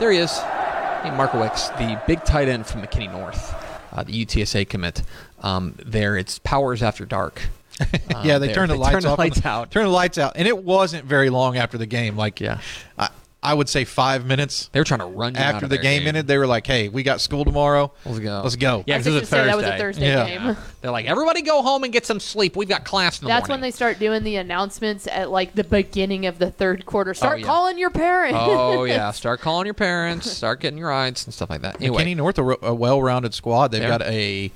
There 0.00 0.10
he 0.10 0.18
is. 0.18 0.36
Hey, 0.38 1.10
Markiewicz, 1.10 1.76
the 1.78 2.00
big 2.06 2.24
tight 2.24 2.48
end 2.48 2.66
from 2.66 2.82
McKinney 2.82 3.12
North, 3.12 3.54
uh, 3.94 4.02
the 4.04 4.24
UTSA 4.24 4.68
commit. 4.68 5.02
Um, 5.40 5.74
there, 5.84 6.16
it's 6.16 6.38
Powers 6.40 6.82
After 6.82 7.04
Dark. 7.04 7.42
Uh, 7.80 8.22
yeah, 8.24 8.38
they 8.38 8.46
there. 8.46 8.54
turned 8.54 8.70
the 8.70 8.76
lights 8.76 8.92
turned 8.92 9.04
the 9.04 9.14
lights 9.16 9.40
the- 9.40 9.48
out. 9.48 9.70
Turned 9.72 9.86
the 9.86 9.90
lights 9.90 10.16
out, 10.16 10.34
and 10.36 10.46
it 10.46 10.56
wasn't 10.62 11.04
very 11.06 11.28
long 11.28 11.56
after 11.56 11.76
the 11.76 11.86
game. 11.86 12.16
Like, 12.16 12.40
Yeah. 12.40 12.60
I, 12.96 13.08
I 13.44 13.52
would 13.54 13.68
say 13.68 13.84
five 13.84 14.24
minutes 14.24 14.70
They 14.72 14.80
were 14.80 14.84
trying 14.84 15.00
to 15.00 15.06
run 15.06 15.34
you 15.34 15.40
out 15.40 15.54
after 15.56 15.66
of 15.66 15.70
the 15.70 15.76
their 15.76 15.82
game, 15.82 16.06
ended. 16.08 16.26
They 16.26 16.38
were 16.38 16.46
like, 16.46 16.66
"Hey, 16.66 16.88
we 16.88 17.02
got 17.02 17.20
school 17.20 17.44
tomorrow. 17.44 17.92
Let's 18.06 18.18
go. 18.18 18.40
Let's 18.42 18.56
go." 18.56 18.82
Yeah, 18.86 18.94
I 18.94 18.98
'cause 18.98 19.04
think 19.04 19.12
it 19.12 19.16
you 19.16 19.20
was 19.20 19.28
said 19.28 19.44
that 19.46 19.56
was 19.56 19.64
a 19.66 19.68
Thursday. 19.76 19.78
Thursday 19.78 20.06
Yeah. 20.08 20.26
game. 20.46 20.56
They're 20.80 20.90
like, 20.90 21.04
everybody 21.06 21.42
go 21.42 21.62
home 21.62 21.84
and 21.84 21.92
get 21.92 22.06
some 22.06 22.18
sleep. 22.20 22.56
We've 22.56 22.68
got 22.68 22.84
class 22.84 23.20
in 23.20 23.26
the 23.26 23.28
That's 23.28 23.42
when 23.48 23.58
morning. 23.60 23.62
they 23.68 23.70
start 23.70 23.98
doing 23.98 24.24
the 24.24 24.36
announcements 24.36 25.06
at 25.06 25.30
like 25.30 25.54
the 25.54 25.64
beginning 25.64 26.24
of 26.26 26.38
the 26.38 26.50
third 26.50 26.86
quarter. 26.86 27.12
Start 27.14 27.40
yeah. 27.40 27.46
calling 27.46 27.76
your 27.78 27.90
parents. 27.90 28.38
oh 28.40 28.84
yeah, 28.84 29.10
start 29.10 29.40
calling 29.40 29.66
your 29.66 29.74
parents, 29.74 30.30
start 30.30 30.60
getting 30.60 30.78
your 30.78 30.88
rides 30.88 31.26
and 31.26 31.34
stuff 31.34 31.50
like 31.50 31.60
that. 31.62 31.76
Anyway, 31.82 32.02
McKinney 32.04 32.16
North, 32.16 32.38
a, 32.38 32.42
ro- 32.42 32.58
a 32.62 32.74
well-rounded 32.74 33.34
squad. 33.34 33.72
They've 33.72 33.80
There. 33.82 33.90
got 33.90 34.02
a 34.02 34.50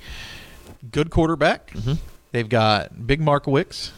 good 0.91 1.09
quarterback. 1.11 1.71
Mm-hmm. 1.71 1.93
They've 2.31 2.49
got 2.49 3.05
Big 3.07 3.21
Markiewicz. 3.21 3.91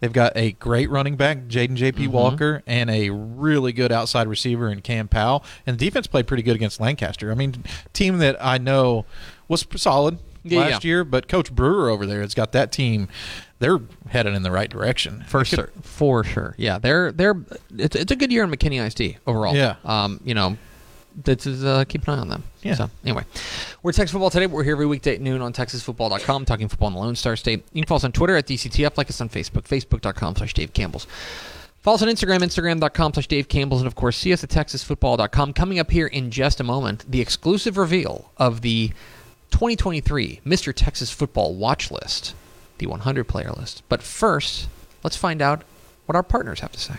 They've 0.00 0.12
got 0.12 0.32
a 0.36 0.52
great 0.52 0.90
running 0.90 1.16
back, 1.16 1.46
Jaden 1.48 1.74
J.P. 1.74 2.04
Mm-hmm. 2.04 2.12
Walker, 2.12 2.62
and 2.66 2.88
a 2.88 3.10
really 3.10 3.72
good 3.72 3.90
outside 3.90 4.28
receiver 4.28 4.68
in 4.70 4.80
Cam 4.80 5.08
Powell. 5.08 5.44
And 5.66 5.76
the 5.78 5.84
defense 5.84 6.06
played 6.06 6.26
pretty 6.26 6.42
good 6.44 6.54
against 6.54 6.80
Lancaster. 6.80 7.30
I 7.32 7.34
mean, 7.34 7.64
team 7.92 8.18
that 8.18 8.36
I 8.44 8.58
know 8.58 9.06
was 9.48 9.66
solid 9.76 10.18
Yeah, 10.44 10.60
last 10.60 10.84
yeah. 10.84 10.88
year, 10.88 11.04
but 11.04 11.26
Coach 11.28 11.52
Brewer 11.52 11.88
over 11.90 12.06
there 12.06 12.20
has 12.20 12.34
got 12.34 12.52
that 12.52 12.70
team. 12.70 13.08
They're 13.58 13.80
headed 14.08 14.34
in 14.34 14.44
the 14.44 14.52
right 14.52 14.70
direction. 14.70 15.24
for 15.26 15.44
sure, 15.44 15.70
for 15.82 16.22
sure. 16.22 16.54
Yeah, 16.58 16.78
they're 16.78 17.10
they're 17.10 17.34
it's, 17.76 17.96
it's 17.96 18.12
a 18.12 18.16
good 18.16 18.30
year 18.30 18.44
in 18.44 18.50
McKinney 18.52 18.80
ISD 18.86 19.18
overall. 19.26 19.56
Yeah. 19.56 19.76
Um, 19.84 20.20
you 20.24 20.32
know, 20.34 20.56
this 21.24 21.46
is 21.46 21.64
uh, 21.64 21.84
keep 21.84 22.06
an 22.06 22.14
eye 22.14 22.18
on 22.18 22.28
them. 22.28 22.44
Yeah. 22.62 22.74
So 22.74 22.90
anyway, 23.04 23.24
we're 23.82 23.92
Texas 23.92 24.12
Football 24.12 24.30
today. 24.30 24.46
We're 24.46 24.64
here 24.64 24.72
every 24.72 24.86
weekday 24.86 25.14
at 25.16 25.20
noon 25.20 25.42
on 25.42 25.52
TexasFootball.com, 25.52 26.44
talking 26.44 26.68
football 26.68 26.88
in 26.88 26.94
the 26.94 27.00
Lone 27.00 27.16
Star 27.16 27.36
State. 27.36 27.64
You 27.72 27.82
can 27.82 27.88
follow 27.88 27.96
us 27.96 28.04
on 28.04 28.12
Twitter 28.12 28.36
at 28.36 28.46
DCTF, 28.46 28.96
like 28.96 29.08
us 29.10 29.20
on 29.20 29.28
Facebook, 29.28 29.62
Facebook.com 29.62 30.36
slash 30.36 30.54
Dave 30.54 30.72
Campbell's. 30.72 31.06
Follow 31.80 31.96
us 31.96 32.02
on 32.02 32.08
Instagram, 32.08 32.40
Instagram.com 32.40 33.14
slash 33.14 33.26
Dave 33.26 33.48
Campbell's, 33.48 33.80
and 33.80 33.86
of 33.86 33.94
course, 33.94 34.16
see 34.16 34.32
us 34.32 34.42
at 34.44 34.50
TexasFootball.com. 34.50 35.52
Coming 35.52 35.78
up 35.78 35.90
here 35.90 36.06
in 36.06 36.30
just 36.30 36.60
a 36.60 36.64
moment, 36.64 37.04
the 37.08 37.20
exclusive 37.20 37.76
reveal 37.76 38.30
of 38.36 38.60
the 38.62 38.88
2023 39.50 40.40
Mr. 40.44 40.72
Texas 40.74 41.10
Football 41.10 41.54
Watch 41.54 41.90
List, 41.90 42.34
the 42.78 42.86
100 42.86 43.24
player 43.24 43.52
list. 43.52 43.82
But 43.88 44.02
first, 44.02 44.68
let's 45.02 45.16
find 45.16 45.40
out 45.40 45.62
what 46.06 46.16
our 46.16 46.22
partners 46.22 46.60
have 46.60 46.72
to 46.72 46.80
say. 46.80 46.94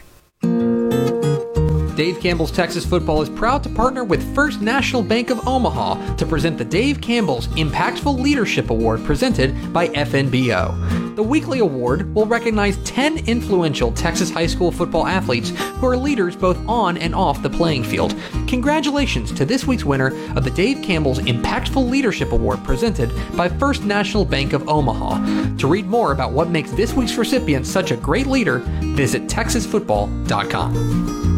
Dave 1.99 2.21
Campbell's 2.21 2.53
Texas 2.53 2.85
Football 2.85 3.21
is 3.21 3.29
proud 3.29 3.61
to 3.61 3.67
partner 3.67 4.05
with 4.05 4.33
First 4.33 4.61
National 4.61 5.03
Bank 5.03 5.31
of 5.31 5.45
Omaha 5.45 6.15
to 6.15 6.25
present 6.25 6.57
the 6.57 6.63
Dave 6.63 7.01
Campbell's 7.01 7.49
Impactful 7.49 8.17
Leadership 8.17 8.69
Award 8.69 9.03
presented 9.03 9.73
by 9.73 9.89
FNBO. 9.89 11.17
The 11.17 11.23
weekly 11.23 11.59
award 11.59 12.15
will 12.15 12.25
recognize 12.25 12.77
10 12.85 13.27
influential 13.27 13.91
Texas 13.91 14.31
high 14.31 14.47
school 14.47 14.71
football 14.71 15.05
athletes 15.05 15.49
who 15.49 15.87
are 15.87 15.97
leaders 15.97 16.37
both 16.37 16.57
on 16.69 16.97
and 16.97 17.13
off 17.13 17.43
the 17.43 17.49
playing 17.49 17.83
field. 17.83 18.15
Congratulations 18.47 19.33
to 19.33 19.43
this 19.43 19.67
week's 19.67 19.83
winner 19.83 20.13
of 20.37 20.45
the 20.45 20.51
Dave 20.51 20.81
Campbell's 20.81 21.19
Impactful 21.19 21.89
Leadership 21.89 22.31
Award 22.31 22.63
presented 22.63 23.11
by 23.35 23.49
First 23.49 23.83
National 23.83 24.23
Bank 24.23 24.53
of 24.53 24.69
Omaha. 24.69 25.57
To 25.57 25.67
read 25.67 25.87
more 25.87 26.13
about 26.13 26.31
what 26.31 26.49
makes 26.49 26.71
this 26.71 26.93
week's 26.93 27.17
recipient 27.17 27.67
such 27.67 27.91
a 27.91 27.97
great 27.97 28.27
leader, 28.27 28.59
visit 28.95 29.23
texasfootball.com. 29.23 31.28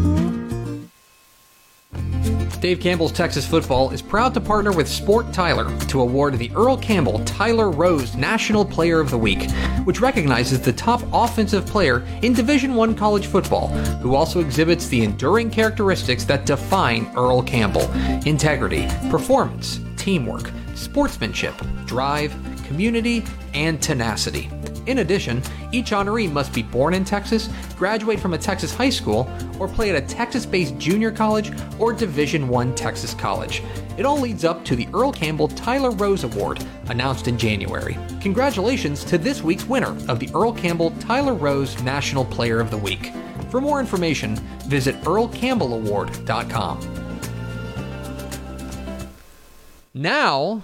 Dave 2.62 2.80
Campbell's 2.80 3.12
Texas 3.12 3.44
Football 3.44 3.90
is 3.90 4.04
proud 4.04 4.36
to 4.36 4.40
partner 4.40 4.72
with 4.72 4.88
Sport 4.88 5.34
Tyler 5.34 5.76
to 5.88 6.02
award 6.02 6.38
the 6.38 6.52
Earl 6.56 6.78
Campbell 6.78 7.18
Tyler 7.26 7.72
Rose 7.72 8.16
National 8.16 8.64
Player 8.64 9.00
of 9.00 9.10
the 9.10 9.18
Week, 9.18 9.50
which 9.84 10.00
recognizes 10.00 10.62
the 10.62 10.72
top 10.72 11.02
offensive 11.12 11.66
player 11.66 12.06
in 12.22 12.34
Division 12.34 12.80
I 12.80 12.94
college 12.94 13.26
football, 13.26 13.70
who 14.04 14.14
also 14.14 14.42
exhibits 14.42 14.88
the 14.90 15.04
enduring 15.04 15.50
characteristics 15.50 16.24
that 16.26 16.46
define 16.46 17.12
Earl 17.18 17.42
Campbell 17.42 17.92
integrity, 18.28 18.88
performance, 19.10 19.80
teamwork, 19.98 20.52
sportsmanship, 20.76 21.56
drive, 21.88 22.32
community, 22.68 23.24
and 23.56 23.82
tenacity. 23.82 24.52
In 24.88 25.00
addition, 25.00 25.42
each 25.72 25.92
honoree 25.92 26.32
must 26.32 26.54
be 26.54 26.64
born 26.64 26.94
in 26.94 27.06
Texas, 27.06 27.50
graduate 27.78 28.20
from 28.20 28.34
a 28.34 28.38
Texas 28.38 28.74
high 28.74 28.90
school, 28.90 29.30
or 29.60 29.68
play 29.68 29.90
at 29.90 30.04
a 30.04 30.08
Texas-based 30.08 30.78
junior 30.78 31.12
college 31.12 31.52
or 31.80 31.94
Division 31.94 32.54
I 32.54 32.72
Texas 32.72 33.14
college. 33.14 33.64
It 33.98 34.06
all 34.06 34.20
leads 34.20 34.44
up 34.44 34.66
to 34.66 34.76
the 34.76 34.88
Earl 34.94 35.12
Campbell 35.12 35.48
Tyler 35.50 35.92
Rose 35.92 36.24
Award, 36.24 36.66
announced 36.88 37.28
in 37.28 37.38
January. 37.38 37.98
Congratulations 38.22 39.04
to 39.06 39.18
this 39.18 39.44
week's 39.44 39.66
winner 39.66 39.96
of 40.10 40.20
the 40.20 40.30
Earl 40.34 40.54
Campbell 40.54 40.92
Tyler 41.00 41.36
Rose 41.36 41.82
National 41.84 42.26
Player 42.26 42.60
of 42.60 42.72
the 42.72 42.78
Week. 42.78 43.12
For 43.50 43.62
more 43.62 43.80
information, 43.80 44.36
visit 44.66 44.96
earlcampbellaward.com. 45.02 46.98
Now 49.94 50.64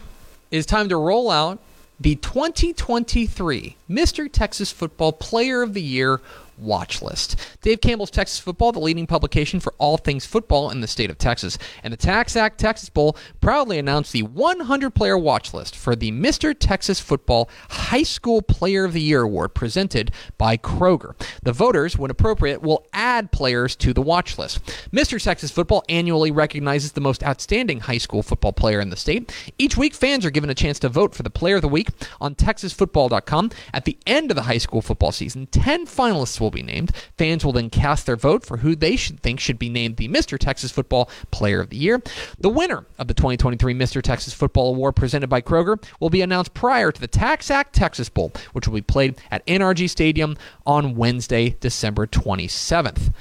is 0.52 0.66
time 0.66 0.90
to 0.90 0.96
roll 0.96 1.30
out 1.30 1.60
the 2.00 2.16
2023 2.16 3.76
Mr. 3.90 4.32
Texas 4.32 4.72
Football 4.72 5.14
Player 5.14 5.64
of 5.64 5.74
the 5.74 5.82
Year 5.82 6.22
watch 6.58 7.02
list. 7.02 7.36
Dave 7.62 7.82
Campbell's 7.82 8.12
Texas 8.12 8.40
Football, 8.40 8.72
the 8.72 8.80
leading 8.80 9.08
publication 9.08 9.60
for 9.60 9.74
all 9.78 9.98
things 9.98 10.26
football 10.26 10.70
in 10.70 10.82
the 10.82 10.88
state 10.88 11.10
of 11.10 11.18
Texas, 11.18 11.58
and 11.84 11.94
the 11.94 11.98
TaxAct 11.98 12.58
Texas 12.58 12.90
Bowl 12.90 13.18
proudly 13.42 13.78
announced 13.78 14.14
the 14.14 14.24
100 14.24 14.92
player 14.92 15.18
watch 15.18 15.54
list 15.54 15.76
for 15.76 15.96
the 15.96 16.12
Mr. 16.12 16.56
Texas 16.58 17.00
Football 17.00 17.50
High 17.70 18.04
School 18.04 18.42
Player 18.42 18.86
of 18.86 18.94
the 18.94 19.02
Year 19.02 19.22
award 19.22 19.54
presented 19.54 20.12
by 20.38 20.58
Kroger. 20.58 21.16
The 21.44 21.54
voters, 21.54 21.98
when 21.98 22.12
appropriate, 22.12 22.62
will 22.62 22.86
add 22.94 23.32
players 23.32 23.76
to 23.78 23.94
the 23.94 24.02
watch 24.02 24.38
list. 24.38 24.64
Mr. 24.92 25.22
Texas 25.22 25.52
Football 25.52 25.84
annually 25.90 26.32
recognizes 26.32 26.92
the 26.94 27.02
most 27.02 27.24
outstanding 27.24 27.82
high 27.82 27.98
school 27.98 28.24
football 28.24 28.54
player 28.54 28.80
in 28.80 28.90
the 28.90 28.96
state. 28.96 29.32
Each 29.58 29.78
week, 29.78 29.94
fans 29.94 30.26
are 30.26 30.32
given 30.32 30.50
a 30.50 30.56
chance 30.56 30.80
to 30.80 30.90
vote 30.90 31.14
for 31.16 31.24
the 31.24 31.30
player 31.30 31.56
of 31.58 31.62
the 31.62 31.68
week 31.68 31.90
on 32.20 32.36
texasfootball.com. 32.36 33.52
At 33.74 33.86
the 33.86 33.98
end 34.06 34.32
of 34.32 34.36
the 34.36 34.44
high 34.44 34.58
school 34.58 34.82
football 34.82 35.12
season, 35.12 35.48
10 35.48 35.86
finalists 35.86 36.40
will 36.40 36.47
be 36.52 36.64
named. 36.64 36.92
Fans 37.18 37.44
will 37.44 37.54
then 37.54 37.70
cast 37.70 38.06
their 38.06 38.16
vote 38.16 38.46
for 38.46 38.58
who 38.58 38.76
they 38.76 38.96
should 38.96 39.20
think 39.20 39.40
should 39.40 39.60
be 39.60 39.70
named 39.70 39.98
the 39.98 40.08
Mr. 40.08 40.38
Texas 40.38 40.72
Football 40.72 41.10
Player 41.32 41.62
of 41.62 41.70
the 41.70 41.78
Year. 41.78 42.02
The 42.40 42.50
winner 42.50 42.86
of 42.98 43.08
the 43.08 43.14
2023 43.14 43.74
Mr. 43.74 44.02
Texas 44.02 44.34
Football 44.34 44.76
Award 44.76 44.96
presented 44.96 45.28
by 45.28 45.42
Kroger 45.42 45.84
will 46.00 46.10
be 46.10 46.22
announced 46.22 46.54
prior 46.54 46.92
to 46.92 47.02
the 47.02 47.08
TaxAct 47.08 47.72
Texas 47.72 48.10
Bowl, 48.10 48.32
which 48.54 48.68
will 48.68 48.76
be 48.76 48.82
played 48.82 49.20
at 49.32 49.46
NRG 49.46 49.90
Stadium 49.90 50.38
on 50.66 50.96
Wednesday, 50.96 51.56
December 51.60 52.08
27th. 52.08 53.14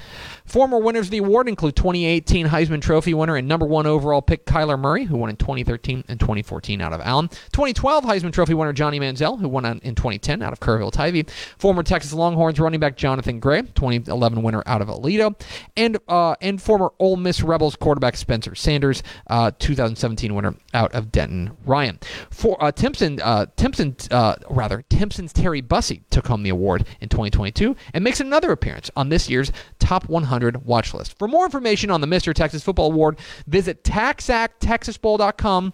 Former 0.46 0.78
winners 0.78 1.09
of 1.09 1.11
the 1.11 1.18
award 1.18 1.48
include 1.48 1.76
2018 1.76 2.46
Heisman 2.46 2.80
Trophy 2.80 3.14
winner 3.14 3.37
and 3.37 3.48
number 3.48 3.66
one 3.66 3.87
overall 3.87 4.22
pick 4.22 4.46
Kyler 4.46 4.78
Murray, 4.78 5.04
who 5.04 5.16
won 5.16 5.28
in 5.28 5.37
2013 5.37 6.04
and 6.09 6.20
2014 6.20 6.80
out 6.80 6.92
of 6.92 7.00
Allen. 7.00 7.28
2012 7.28 8.04
Heisman 8.04 8.32
Trophy 8.32 8.54
winner 8.54 8.72
Johnny 8.72 9.00
Manziel, 9.00 9.38
who 9.38 9.48
won 9.48 9.66
in 9.66 9.94
2010 9.94 10.42
out 10.42 10.52
of 10.52 10.61
Kerrville 10.61 10.92
Tivy. 10.92 11.28
Former 11.59 11.82
Texas 11.82 12.12
Longhorns 12.12 12.61
running 12.61 12.78
back 12.78 12.96
Johnathan 12.96 13.40
Gray, 13.40 13.62
2011 13.62 14.42
winner 14.42 14.62
out 14.66 14.80
of 14.80 14.88
Aledo, 14.88 15.35
and 15.76 15.98
uh, 16.09 16.37
and 16.40 16.62
former 16.62 16.92
Ole 17.00 17.16
Miss 17.16 17.42
Rebels 17.42 17.74
quarterback 17.74 18.16
Spencer 18.16 18.54
Sanders, 18.54 19.02
uh, 19.28 19.50
2017 19.59 20.35
winner 20.35 20.54
out 20.74 20.94
of 20.94 21.11
Denton 21.11 21.56
Ryan. 21.64 21.98
For 22.30 22.62
uh, 22.62 22.70
Timpson, 22.70 23.20
uh, 23.20 23.46
Timpson 23.56 23.96
uh, 24.12 24.37
rather 24.48 24.85
Timpson's 24.88 25.32
Terry 25.32 25.61
Bussey 25.61 26.02
took 26.11 26.28
home 26.28 26.44
the 26.44 26.50
award 26.50 26.87
in 27.00 27.09
2022 27.09 27.74
and 27.92 28.04
makes 28.04 28.20
another 28.20 28.52
appearance 28.52 28.90
on 28.94 29.09
this 29.09 29.28
year's 29.28 29.50
Top 29.78 30.09
100 30.09 30.36
watch 30.64 30.94
list. 30.94 31.18
For 31.18 31.29
more 31.29 31.44
information 31.44 31.90
on 31.90 32.01
the 32.01 32.07
Mr. 32.07 32.33
Texas 32.35 32.62
Football 32.62 32.92
Award, 32.92 33.18
visit 33.46 33.83
taxacttexasbowl.com 33.85 35.72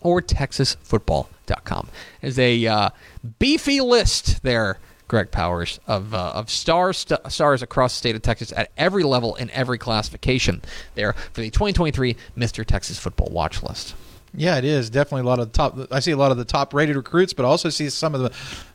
or 0.00 0.20
texasfootball.com. 0.20 1.88
There's 2.20 2.38
a 2.38 2.66
uh, 2.66 2.90
beefy 3.38 3.80
list 3.80 4.42
there, 4.42 4.78
Greg 5.08 5.30
Powers, 5.30 5.80
of, 5.86 6.14
uh, 6.14 6.32
of 6.34 6.50
stars, 6.50 6.98
st- 6.98 7.30
stars 7.30 7.62
across 7.62 7.92
the 7.92 7.98
state 7.98 8.16
of 8.16 8.22
Texas 8.22 8.52
at 8.56 8.70
every 8.76 9.04
level 9.04 9.34
in 9.36 9.50
every 9.50 9.78
classification 9.78 10.62
there 10.94 11.12
for 11.12 11.40
the 11.40 11.50
2023 11.50 12.16
Mr. 12.36 12.64
Texas 12.64 12.98
Football 12.98 13.28
Watch 13.30 13.62
List. 13.62 13.94
Yeah, 14.34 14.56
it 14.56 14.64
is 14.64 14.88
definitely 14.88 15.22
a 15.22 15.24
lot 15.24 15.40
of 15.40 15.52
the 15.52 15.56
top. 15.56 15.78
I 15.92 16.00
see 16.00 16.10
a 16.10 16.16
lot 16.16 16.30
of 16.30 16.38
the 16.38 16.44
top 16.44 16.72
rated 16.72 16.96
recruits, 16.96 17.34
but 17.34 17.44
also 17.44 17.68
see 17.68 17.90
some 17.90 18.14
of 18.14 18.22
the 18.22 18.32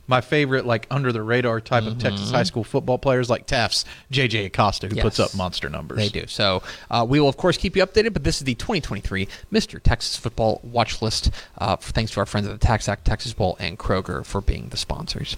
my 0.08 0.20
favorite 0.20 0.66
like 0.66 0.86
under 0.90 1.12
the 1.12 1.22
radar 1.22 1.60
type 1.60 1.84
of 1.84 1.98
Texas 1.98 2.30
high 2.30 2.42
school 2.42 2.64
football 2.64 2.98
players 2.98 3.30
like 3.30 3.46
Taft's 3.46 3.84
JJ 4.10 4.46
Acosta, 4.46 4.88
who 4.88 4.96
puts 4.96 5.20
up 5.20 5.34
monster 5.36 5.68
numbers. 5.68 5.98
They 5.98 6.08
do. 6.08 6.26
So 6.26 6.62
uh, 6.90 7.06
we 7.08 7.20
will, 7.20 7.28
of 7.28 7.36
course, 7.36 7.56
keep 7.56 7.76
you 7.76 7.84
updated. 7.86 8.14
But 8.14 8.24
this 8.24 8.38
is 8.38 8.44
the 8.44 8.54
2023 8.54 9.28
Mr. 9.52 9.80
Texas 9.80 10.16
Football 10.16 10.60
Watch 10.64 11.00
List. 11.02 11.30
Uh, 11.58 11.76
thanks 11.76 12.12
to 12.12 12.20
our 12.20 12.26
friends 12.26 12.48
at 12.48 12.58
the 12.58 12.66
TaxAct 12.66 13.04
Texas 13.04 13.34
Bowl 13.34 13.56
and 13.60 13.78
Kroger 13.78 14.24
for 14.24 14.40
being 14.40 14.70
the 14.70 14.76
sponsors. 14.76 15.36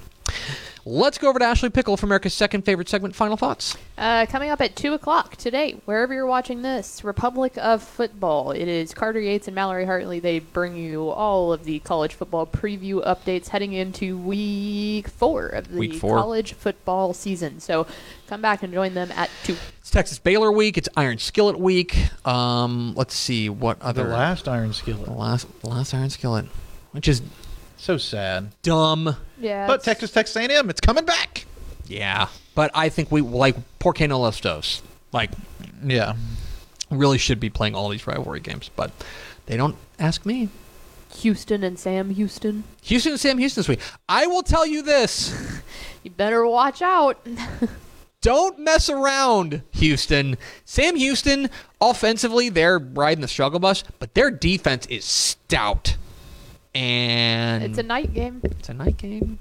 Let's 0.87 1.19
go 1.19 1.29
over 1.29 1.39
to 1.39 1.45
Ashley 1.45 1.69
Pickle 1.69 1.97
for 1.99 2.07
America's 2.07 2.33
second 2.33 2.63
favorite 2.63 2.89
segment. 2.89 3.15
Final 3.15 3.37
thoughts. 3.37 3.77
Uh, 3.99 4.25
coming 4.27 4.49
up 4.49 4.63
at 4.63 4.77
2 4.77 4.95
o'clock 4.95 5.37
today, 5.37 5.79
wherever 5.85 6.15
you're 6.15 6.25
watching 6.27 6.63
this, 6.63 7.05
Republic 7.05 7.53
of 7.59 7.83
Football. 7.83 8.53
It 8.53 8.67
is 8.67 8.95
Carter 8.95 9.21
Yates 9.21 9.47
and 9.47 9.55
Mallory 9.55 9.85
Hartley. 9.85 10.21
They 10.21 10.39
bring 10.39 10.77
you 10.77 11.11
all 11.11 11.53
of 11.53 11.65
the 11.65 11.81
college 11.81 12.15
football 12.15 12.47
preview 12.47 13.05
updates 13.07 13.49
heading 13.49 13.75
into 13.75 14.17
week 14.17 15.09
four 15.09 15.49
of 15.49 15.69
the 15.71 15.99
four. 15.99 16.17
college 16.17 16.55
football 16.55 17.13
season. 17.13 17.61
So 17.61 17.87
come 18.27 18.41
back 18.41 18.63
and 18.63 18.73
join 18.73 18.95
them 18.95 19.13
at 19.13 19.29
2. 19.45 19.57
It's 19.81 19.91
Texas 19.91 20.19
Baylor 20.19 20.51
week. 20.51 20.79
It's 20.79 20.89
Iron 20.97 21.19
Skillet 21.19 21.59
week. 21.61 21.95
Um, 22.27 22.95
let's 22.95 23.15
see 23.15 23.51
what 23.51 23.81
The 23.81 23.87
other 23.87 24.05
last 24.05 24.49
Iron 24.49 24.73
Skillet. 24.73 25.05
the 25.05 25.13
last 25.13 25.47
the 25.61 25.69
last 25.69 25.93
Iron 25.93 26.09
Skillet, 26.09 26.47
which 26.93 27.07
is 27.07 27.21
So 27.81 27.97
sad. 27.97 28.51
dumb. 28.63 29.17
Yeah. 29.41 29.67
But 29.67 29.81
it's- 29.81 29.85
Texas 29.87 30.11
Texas 30.13 30.37
A&M, 30.37 30.69
it's 30.71 30.81
coming 30.81 31.05
back. 31.05 31.47
Yeah, 31.89 32.29
but 32.55 32.71
I 32.75 32.89
think 32.91 33.11
we 33.11 33.21
like 33.23 33.57
Porque 33.79 34.03
no 34.07 34.21
los 34.21 34.41
dos. 34.41 34.83
Like 35.13 35.31
Yeah. 35.85 36.15
really 36.91 37.19
should 37.19 37.41
be 37.41 37.51
playing 37.51 37.75
all 37.75 37.89
these 37.89 38.07
rivalry 38.07 38.41
games, 38.41 38.71
but 38.77 38.91
they 39.47 39.57
don't 39.57 39.77
ask 39.99 40.25
me. 40.27 40.49
Houston 41.17 41.65
and 41.65 41.79
Sam 41.79 42.11
Houston. 42.11 42.63
Houston 42.83 43.13
and 43.13 43.21
Sam 43.21 43.39
Houston 43.39 43.61
this 43.63 43.69
week. 43.69 43.81
I 44.09 44.27
will 44.27 44.43
tell 44.43 44.67
you 44.67 44.83
this. 44.83 45.33
You 46.03 46.11
better 46.11 46.47
watch 46.47 46.81
out. 46.81 47.19
Don't 48.23 48.59
mess 48.59 48.89
around, 48.89 49.61
Houston. 49.73 50.39
Sam 50.65 50.97
Houston, 50.97 51.51
offensively, 51.79 52.49
they're 52.49 52.79
riding 52.79 53.21
the 53.21 53.29
struggle 53.29 53.61
bus, 53.61 53.85
but 53.99 54.15
their 54.15 54.31
defense 54.31 54.87
is 54.87 55.05
stout. 55.05 55.97
And 56.75 57.65
it's 57.65 57.79
a 57.79 57.83
night 57.83 58.15
game. 58.15 58.41
it's 58.45 58.69
a 58.69 58.75
night 58.75 58.97
game. 58.97 59.39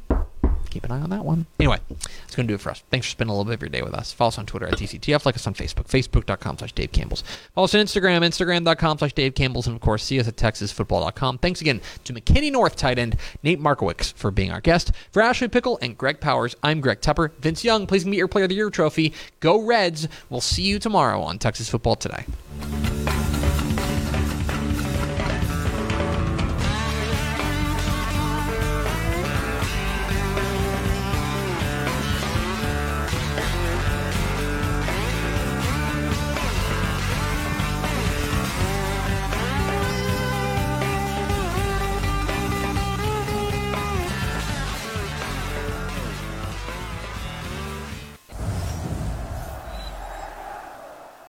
Keep 0.69 0.83
an 0.85 0.91
eye 0.91 1.01
on 1.01 1.09
that 1.09 1.25
one. 1.25 1.47
Anyway, 1.59 1.79
that's 1.89 2.35
going 2.35 2.47
to 2.47 2.51
do 2.51 2.55
it 2.55 2.61
for 2.61 2.69
us. 2.69 2.83
Thanks 2.91 3.07
for 3.07 3.11
spending 3.11 3.31
a 3.33 3.37
little 3.37 3.45
bit 3.49 3.55
of 3.55 3.61
your 3.61 3.69
day 3.69 3.81
with 3.81 3.95
us. 3.95 4.13
Follow 4.13 4.27
us 4.27 4.37
on 4.37 4.45
Twitter 4.45 4.67
at 4.67 4.75
TCTF. 4.75 5.25
Like 5.25 5.35
us 5.35 5.47
on 5.47 5.55
Facebook, 5.55 5.87
facebook.com 5.87 6.59
slash 6.59 6.73
Dave 6.73 6.91
Campbell's. 6.91 7.23
Follow 7.55 7.65
us 7.65 7.73
on 7.73 7.83
Instagram, 7.83 8.21
instagram.com 8.21 8.99
slash 8.99 9.13
Dave 9.13 9.33
Campbell's. 9.33 9.65
And, 9.65 9.75
of 9.75 9.81
course, 9.81 10.03
see 10.03 10.19
us 10.19 10.27
at 10.27 10.35
texasfootball.com. 10.35 11.39
Thanks 11.39 11.61
again 11.61 11.81
to 12.03 12.13
McKinney 12.13 12.51
North 12.51 12.75
tight 12.75 12.99
end 12.99 13.15
Nate 13.41 13.59
Markiewicz 13.59 14.13
for 14.13 14.29
being 14.29 14.51
our 14.51 14.61
guest. 14.61 14.91
For 15.11 15.23
Ashley 15.23 15.47
Pickle 15.47 15.79
and 15.81 15.97
Greg 15.97 16.19
Powers, 16.19 16.55
I'm 16.61 16.81
Greg 16.81 17.01
Tepper. 17.01 17.31
Vince 17.39 17.63
Young, 17.63 17.87
please 17.87 18.05
meet 18.05 18.17
your 18.17 18.27
Player 18.27 18.45
of 18.45 18.49
the 18.49 18.55
Year 18.55 18.69
trophy. 18.69 19.13
Go 19.39 19.59
Reds. 19.59 20.07
We'll 20.29 20.39
see 20.41 20.63
you 20.63 20.77
tomorrow 20.77 21.19
on 21.21 21.39
Texas 21.39 21.67
Football 21.67 21.95
Today. 21.95 22.25